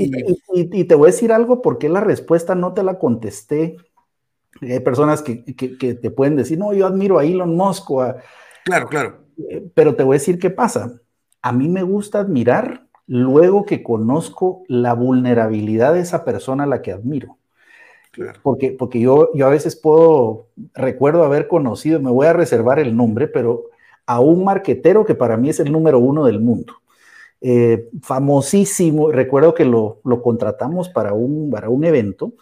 [0.52, 3.76] y, te voy a decir algo porque la respuesta no te la contesté.
[4.60, 7.88] Hay personas que, que, te pueden decir, no, yo admiro a Elon Musk.
[8.64, 9.24] Claro, claro.
[9.48, 11.00] Eh, pero te voy a decir qué pasa.
[11.40, 16.82] A mí me gusta admirar luego que conozco la vulnerabilidad de esa persona a la
[16.82, 17.36] que admiro.
[18.42, 22.94] Porque, porque yo, yo a veces puedo, recuerdo haber conocido, me voy a reservar el
[22.94, 23.64] nombre, pero
[24.04, 26.74] a un marquetero que para mí es el número uno del mundo.
[27.40, 32.34] Eh, famosísimo, recuerdo que lo, lo contratamos para un, para un evento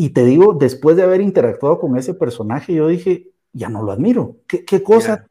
[0.00, 3.90] y te digo, después de haber interactuado con ese personaje, yo dije, ya no lo
[3.90, 4.36] admiro.
[4.46, 5.26] ¿Qué, qué cosa?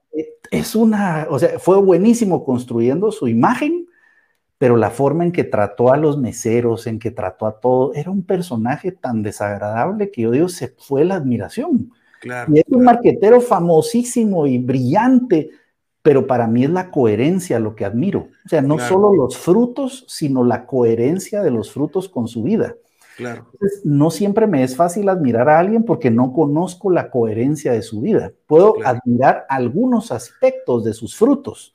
[0.52, 3.87] Es una, o sea, fue buenísimo construyendo su imagen,
[4.58, 8.10] pero la forma en que trató a los meseros, en que trató a todo, era
[8.10, 11.92] un personaje tan desagradable que yo digo, se fue la admiración.
[12.24, 15.52] y es un marquetero famosísimo y brillante,
[16.02, 18.30] pero para mí es la coherencia lo que admiro.
[18.46, 22.76] O sea, no solo los frutos, sino la coherencia de los frutos con su vida.
[23.18, 23.48] Claro.
[23.84, 28.00] no siempre me es fácil admirar a alguien porque no conozco la coherencia de su
[28.00, 28.32] vida.
[28.46, 31.74] Puedo admirar algunos aspectos de sus frutos,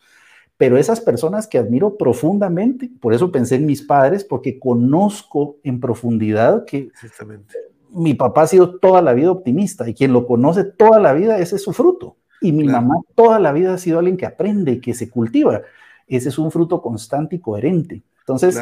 [0.62, 5.80] pero esas personas que admiro profundamente, por eso pensé en mis padres, porque conozco en
[5.80, 6.92] profundidad que
[7.90, 11.40] mi papá ha sido toda la vida optimista y quien lo conoce toda la vida,
[11.40, 12.14] ese es su fruto.
[12.40, 15.62] Y mi mamá toda la vida ha sido alguien que aprende, que se cultiva.
[16.06, 18.04] Ese es un fruto constante y coherente.
[18.20, 18.56] Entonces,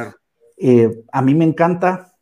[0.57, 2.15] eh, a mí me encanta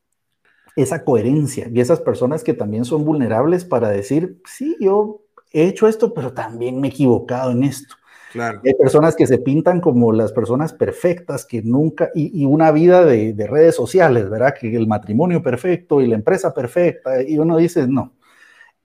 [0.74, 5.20] esa coherencia y esas personas que también son vulnerables para decir, sí, yo
[5.52, 7.94] he hecho esto, pero también me he equivocado en esto.
[8.34, 13.46] Hay personas que se pintan como las personas perfectas, que nunca, y, una vida de,
[13.48, 14.54] redes sociales, ¿verdad?
[14.58, 18.14] Que el matrimonio perfecto y la empresa perfecta, y uno dice, no,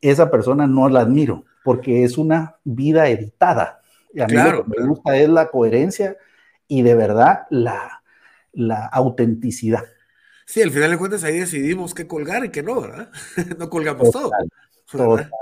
[0.02, 3.82] esa persona no la admiro, porque es una vida editada.
[4.14, 6.18] Y a mí lo que me gusta es la coherencia
[6.68, 8.04] y de verdad la,
[8.54, 9.84] la autenticidad.
[10.46, 13.10] Sí, al final de cuentas ahí decidimos qué colgar y qué no, ¿verdad?
[13.58, 14.32] no colgamos todo.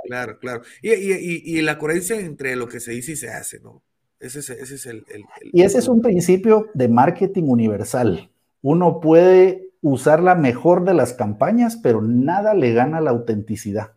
[0.08, 0.62] Claro, claro.
[0.82, 3.84] Y, y, y, la coherencia entre lo que se dice y se hace, ¿no?
[4.22, 5.04] Ese es, el,
[5.52, 8.30] Y ese es un principio de marketing universal.
[8.62, 13.94] Uno puede usar la mejor de las campañas, pero nada le gana la autenticidad.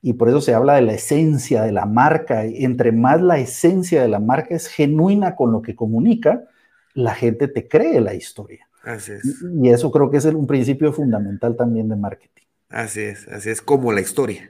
[0.00, 2.44] Y por eso se habla de la esencia de la marca.
[2.44, 6.44] Entre más la esencia de la marca es genuina con lo que comunica,
[6.94, 8.68] la gente te cree la historia.
[8.84, 9.42] Así es.
[9.60, 12.44] Y, eso creo que es un principio fundamental también de marketing.
[12.68, 14.48] Así es, así es como la historia.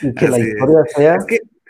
[0.00, 1.18] Y que la historia sea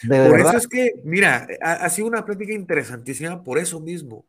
[0.07, 4.27] por eso es que, mira, ha, sido una práctica interesantísima por eso mismo.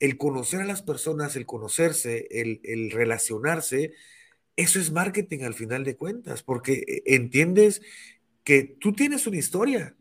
[0.00, 3.92] El conocer a las personas, el conocerse, el, relacionarse,
[4.56, 7.82] eso es marketing al final de cuentas, porque eh, entiendes
[8.44, 9.94] que tú tienes una historia,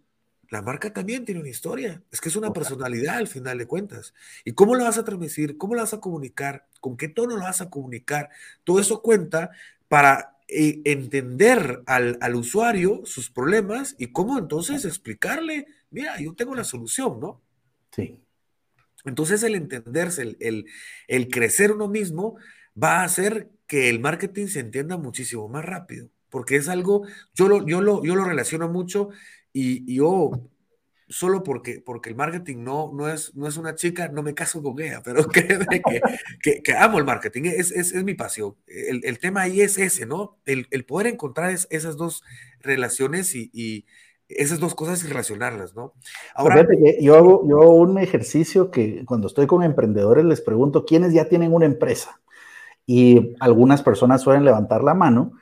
[0.49, 4.13] la marca también tiene una historia, es que es una personalidad al final de cuentas.
[4.43, 5.57] ¿Y cómo la vas a transmitir?
[5.57, 6.67] ¿Cómo la vas a comunicar?
[6.81, 8.29] ¿Con qué tono la vas a comunicar?
[8.65, 9.51] Todo eso cuenta
[9.87, 16.65] para eh, entender al, usuario sus problemas y cómo entonces explicarle, mira, yo tengo la
[16.65, 17.41] solución, ¿no?
[17.95, 18.19] Sí.
[19.05, 20.65] Entonces el entenderse, el,
[21.07, 22.35] el, crecer uno mismo
[22.81, 27.47] va a hacer que el marketing se entienda muchísimo más rápido, porque es algo, yo
[27.47, 29.07] lo, yo lo, yo lo relaciono mucho
[29.53, 30.31] y, y yo
[31.11, 34.63] solo porque, porque el marketing no, no, es, no es una chica, no me caso
[34.63, 35.81] con ella, pero créeme
[36.41, 38.55] que, que, amo el marketing, es, es, es mi pasión.
[38.65, 40.37] El, el, tema ahí es ese, ¿no?
[40.45, 42.23] El, el poder encontrar esas dos
[42.61, 43.85] relaciones y, y,
[44.29, 45.93] esas dos cosas y relacionarlas, ¿no?
[46.33, 50.85] Ahora, que yo, hago, yo hago un ejercicio que cuando estoy con emprendedores les pregunto,
[50.85, 52.21] ¿quiénes ya tienen una empresa?
[52.85, 55.33] Y algunas personas suelen levantar la mano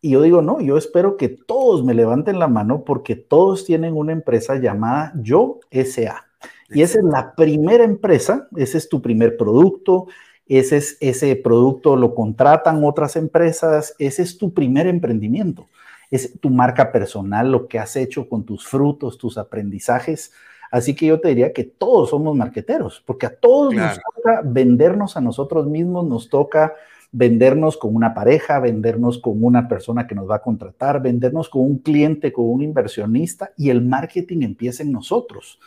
[0.00, 3.96] y yo digo, no, yo espero que todos me levanten la mano porque todos tienen
[3.96, 6.26] una empresa llamada Yo SA.
[6.68, 10.06] Y esa es la primera empresa, ese es tu primer producto,
[10.48, 15.68] ese, es, ese producto lo contratan otras empresas, ese es tu primer emprendimiento,
[16.10, 20.32] es tu marca personal, lo que has hecho con tus frutos, tus aprendizajes.
[20.70, 25.16] Así que yo te diría que todos somos marqueteros, porque a todos nos toca vendernos
[25.16, 26.74] a nosotros mismos, nos toca
[27.12, 31.62] vendernos con una pareja, vendernos con una persona que nos va a contratar, vendernos con
[31.62, 35.58] un cliente, con un inversionista y el marketing empieza en nosotros.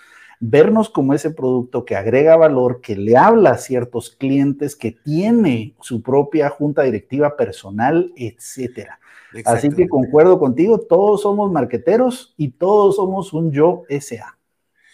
[0.41, 5.73] Vernos como ese producto que agrega valor, que le habla a ciertos clientes, que tiene
[5.81, 8.99] su propia junta directiva personal, etcétera.
[9.45, 14.38] Así que concuerdo contigo, todos somos marqueteros y todos somos un yo SA.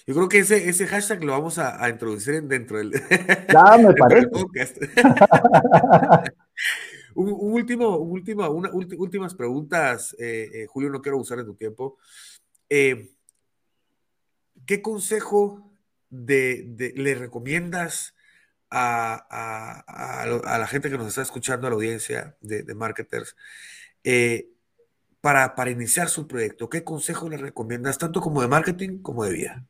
[0.07, 4.27] Yo creo que ese, ese hashtag lo vamos a, introducir dentro del, ya, me parece.
[4.27, 4.77] podcast.
[7.15, 11.97] un, último, último, una, últimas preguntas, eh, eh, Julio, no quiero abusar de tu tiempo.
[12.69, 13.15] Eh,
[14.67, 15.71] ¿Qué consejo
[16.11, 18.13] de, le recomiendas
[18.69, 20.23] a,
[20.59, 23.35] la gente que nos está escuchando, a la audiencia de, de marketers,
[25.19, 26.69] para, para iniciar su proyecto?
[26.69, 29.65] ¿Qué consejo le recomiendas, tanto como de marketing como de vida?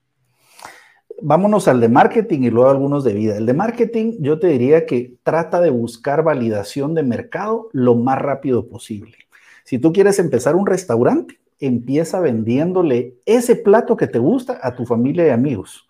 [1.22, 3.38] Vámonos al de marketing y luego algunos de vida.
[3.38, 8.20] El de marketing, yo te diría que trata de buscar validación de mercado lo más
[8.20, 9.18] rápido posible.
[9.64, 14.86] Si tú quieres empezar un restaurante, empieza vendiéndole ese plato que te gusta a tu
[14.86, 15.88] familia y amigos.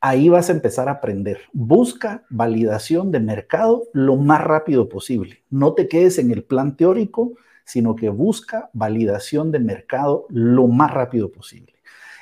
[0.00, 1.40] Ahí vas a empezar a aprender.
[1.52, 5.42] Busca validación de mercado lo más rápido posible.
[5.50, 7.32] No te quedes en el plan teórico,
[7.64, 11.74] sino que busca validación de mercado lo más rápido posible.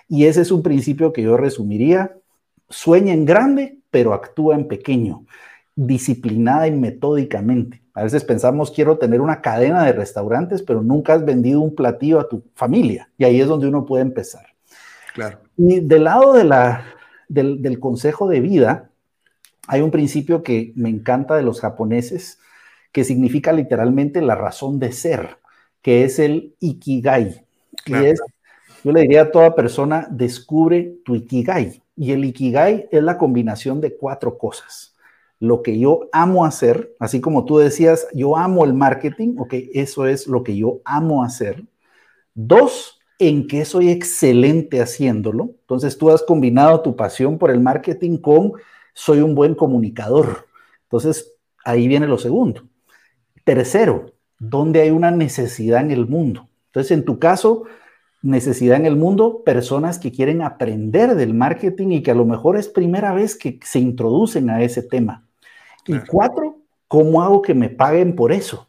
[0.09, 2.17] Y ese es un principio que yo resumiría
[2.69, 5.25] sueña en grande, pero actúa en pequeño.
[5.79, 7.83] disciplinada y metódicamente.
[7.93, 12.19] A veces pensamos, quiero tener una cadena de restaurantes, pero nunca has vendido un platillo
[12.19, 13.11] a tu familia.
[13.19, 14.47] Y ahí es donde uno puede empezar.
[15.15, 15.39] Claro.
[15.57, 16.85] Y del lado de la,
[17.29, 18.91] del, del consejo de vida,
[19.67, 22.39] hay un principio que me encanta de los japoneses,
[22.91, 25.37] que significa literalmente la razón de ser,
[25.83, 27.45] que es el ikigai.
[27.85, 28.21] Y es,
[28.83, 31.83] yo le diría a toda persona, descubre tu ikigai.
[31.97, 34.95] Y el ikigai es la combinación de cuatro cosas.
[35.41, 40.07] Lo que yo amo hacer, así como tú decías, yo amo el marketing, ok, eso
[40.07, 41.65] es lo que yo amo hacer.
[42.35, 45.51] Dos, en que soy excelente haciéndolo.
[45.61, 48.53] Entonces tú has combinado tu pasión por el marketing con
[48.93, 50.47] soy un buen comunicador.
[50.85, 51.35] Entonces
[51.65, 52.63] ahí viene lo segundo.
[53.45, 56.49] Tercero, ¿dónde hay una necesidad en el mundo?
[56.67, 57.65] Entonces en tu caso,
[58.27, 62.57] necesidad en el mundo, personas que quieren aprender del marketing y que a lo mejor
[62.57, 65.27] es primera vez que se introducen a ese tema.
[65.87, 66.59] Y cuatro,
[66.89, 68.69] ¿cómo hago que me paguen por eso?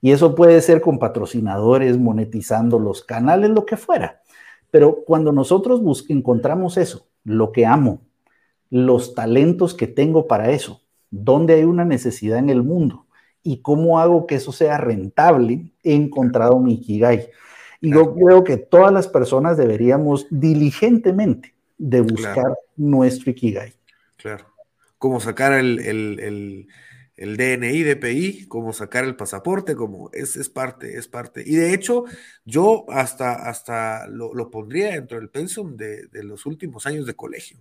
[0.00, 4.22] Y eso puede ser con patrocinadores, monetizando los canales, lo que fuera.
[4.70, 8.00] Pero cuando nosotros encontramos eso, lo que amo,
[8.70, 13.06] los talentos que tengo para eso, dónde hay una necesidad en el mundo
[13.44, 17.28] y cómo hago que eso sea rentable, he encontrado mi Ikigai.
[17.80, 23.74] Y yo creo que todas las personas deberíamos diligentemente de buscar nuestro Ikigai.
[24.16, 24.46] Claro.
[24.98, 26.68] Como sacar el, el,
[27.16, 31.42] el, DNI, DPI, como sacar el pasaporte, como es, es parte, es parte.
[31.44, 32.04] Y de hecho,
[32.44, 37.14] yo hasta, hasta lo, lo pondría dentro del pensum de, de, los últimos años de
[37.14, 37.58] colegio,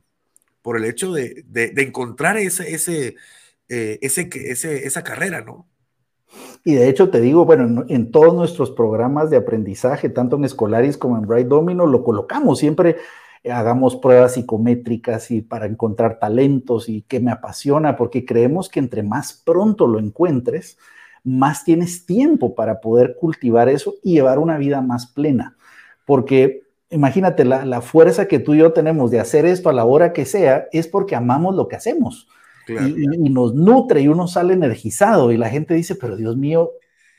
[0.62, 3.16] por el hecho de, de, de encontrar ese, ese,
[3.68, 5.68] eh, ese, ese, esa carrera, ¿no?
[6.68, 10.98] Y de hecho te digo, bueno, en, todos nuestros programas de aprendizaje, tanto en Escolaris
[10.98, 12.98] como en Bright Domino, lo colocamos siempre.
[13.44, 18.80] Eh, hagamos pruebas psicométricas y para encontrar talentos y que me apasiona, porque creemos que
[18.80, 20.80] entre más pronto lo encuentres,
[21.24, 25.56] más tienes tiempo para poder cultivar eso y llevar una vida más plena.
[26.04, 29.86] Porque imagínate, la, la, fuerza que tú y yo tenemos de hacer esto a la
[29.86, 32.28] hora que sea es porque amamos lo que hacemos
[32.68, 36.72] y, nos nutre y uno sale energizado y la gente dice, pero Dios mío,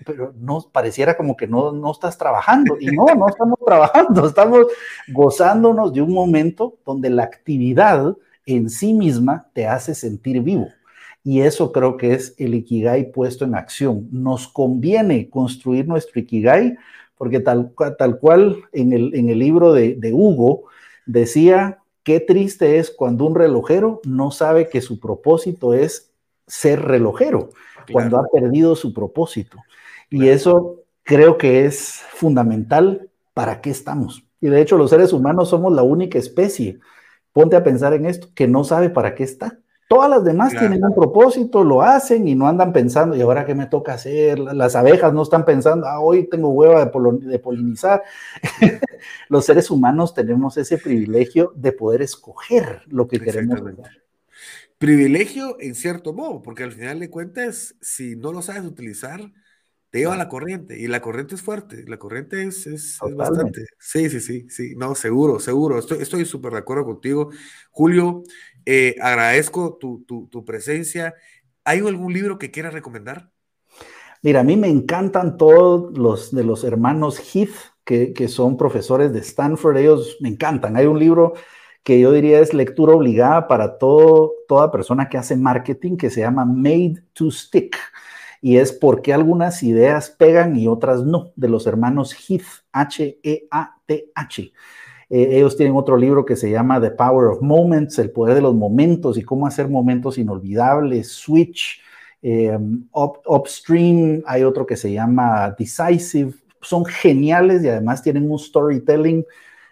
[0.04, 2.76] pero no pareciera como que no, no estás trabajando.
[2.80, 4.66] Y no, no estamos trabajando, estamos
[5.08, 10.68] gozándonos de un momento donde la actividad en sí misma te hace sentir vivo.
[11.24, 14.08] Y eso creo que es el Ikigai puesto en acción.
[14.12, 16.76] Nos conviene construir nuestro Ikigai
[17.18, 20.64] porque tal, tal cual en el, en el libro de, de Hugo
[21.06, 26.12] decía Qué triste es cuando un relojero no sabe que su propósito es
[26.46, 27.50] ser relojero,
[27.90, 29.58] cuando ha perdido su propósito.
[30.08, 34.22] Y eso creo que es fundamental para qué estamos.
[34.40, 36.78] Y de hecho los seres humanos somos la única especie,
[37.32, 39.58] ponte a pensar en esto, que no sabe para qué está.
[39.88, 43.54] Todas las demás tienen un propósito, lo hacen y no andan pensando, ¿y ahora qué
[43.54, 44.38] me toca hacer?
[44.40, 48.02] Las abejas no están pensando, ah, hoy tengo hueva de, polinizar.
[49.28, 54.02] Los seres humanos tenemos ese privilegio de poder escoger lo que queremos hacer.
[54.78, 59.20] Privilegio en cierto modo, porque al final de cuentas, si no lo sabes utilizar,
[59.90, 63.66] te lleva a la corriente y la corriente es fuerte, la corriente es, es, bastante.
[63.78, 67.30] Sí, sí, sí, sí, no, seguro, seguro, estoy súper de acuerdo contigo.
[67.70, 68.22] Julio,
[68.66, 71.14] eh, agradezco tu, tu, presencia.
[71.64, 73.30] ¿Hay algún libro que quieras recomendar?
[74.22, 77.54] Mira, a mí me encantan todos los de los hermanos Heath,
[77.84, 79.76] que, que, son profesores de Stanford.
[79.76, 80.76] Ellos me encantan.
[80.76, 81.34] Hay un libro
[81.84, 86.22] que yo diría es lectura obligada para todo, toda persona que hace marketing que se
[86.22, 87.76] llama Made to Stick.
[88.42, 94.52] Y es por qué algunas ideas pegan y otras no, de los hermanos Heath, H-E-A-T-H.
[95.08, 98.40] Eh, ellos tienen otro libro que se llama The Power of Moments, el poder de
[98.40, 101.80] los momentos y cómo hacer momentos inolvidables, Switch,
[102.22, 102.58] eh,
[102.92, 109.24] Upstream, hay otro que se llama Decisive, son geniales y además tienen un storytelling,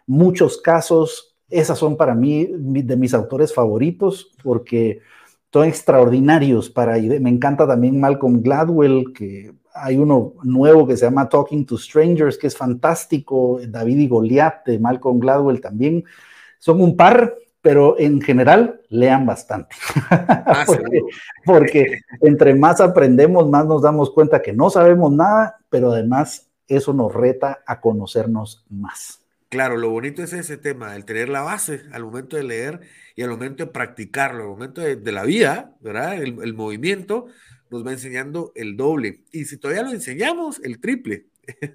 [0.07, 5.01] muchos casos, esas son para mí de mis autores favoritos porque
[5.55, 11.29] son extraordinarios para, me encanta también Malcolm Gladwell, que hay uno nuevo que se llama
[11.29, 13.61] Talking to Strangers, que es fantástico.
[13.65, 16.03] David y Goliat de Malcolm Gladwell también.
[16.59, 19.77] Son un par, pero en general lean bastante.
[20.11, 21.01] Ah, porque,
[21.45, 26.93] porque, entre más aprendemos, más nos damos cuenta que no sabemos nada, pero además eso
[26.93, 29.24] nos reta a conocernos más.
[29.55, 32.81] Claro, lo bonito es ese tema, el tener la base al momento de leer
[33.15, 36.21] y al momento de practicarlo, al momento de, la vida, ¿verdad?
[36.21, 37.27] el movimiento,
[37.71, 39.25] nos va enseñando el doble.
[39.33, 41.27] Y si todavía lo enseñamos, el triple.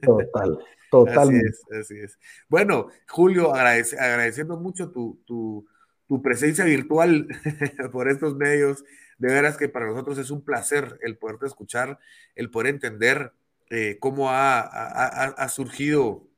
[0.01, 0.59] Total,
[0.91, 1.49] totalmente.
[1.49, 2.19] Así es, así es.
[2.47, 5.67] Bueno, Julio, agradeciendo mucho tu, tu,
[6.07, 7.27] tu presencia virtual
[7.91, 8.83] por estos medios.
[9.17, 11.99] De veras que para nosotros es un placer el poderte escuchar,
[12.35, 13.33] el poder entender
[13.69, 16.28] eh, cómo ha, ha, surgido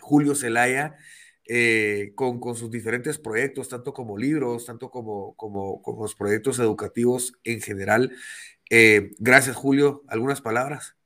[0.00, 0.96] Julio Zelaya
[1.46, 7.34] eh, con, sus diferentes proyectos, tanto como libros, tanto como, como, como los proyectos educativos
[7.44, 8.12] en general.
[8.70, 10.02] Eh, gracias, Julio.
[10.08, 10.96] ¿Algunas palabras?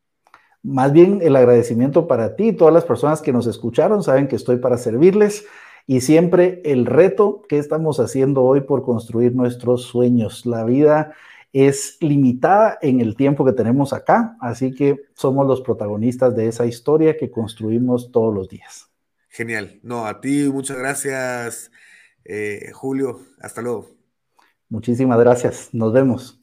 [0.63, 4.59] Más bien el agradecimiento para ti, todas las personas que nos escucharon, saben que estoy
[4.59, 5.45] para servirles
[5.87, 10.47] y siempre el reto que estamos haciendo hoy por construir nuestros sueños.
[10.47, 11.15] La vida
[11.53, 16.67] es limitada en el tiempo que tenemos acá, así que somos los protagonistas de esa
[16.67, 18.91] historia que construimos todos los días.
[19.29, 19.79] Genial.
[19.83, 21.71] No, a ti muchas gracias,
[22.25, 23.21] eh, Julio.
[23.41, 23.91] Hasta luego.
[24.69, 25.71] Muchísimas gracias.
[25.73, 26.38] Nos vemos.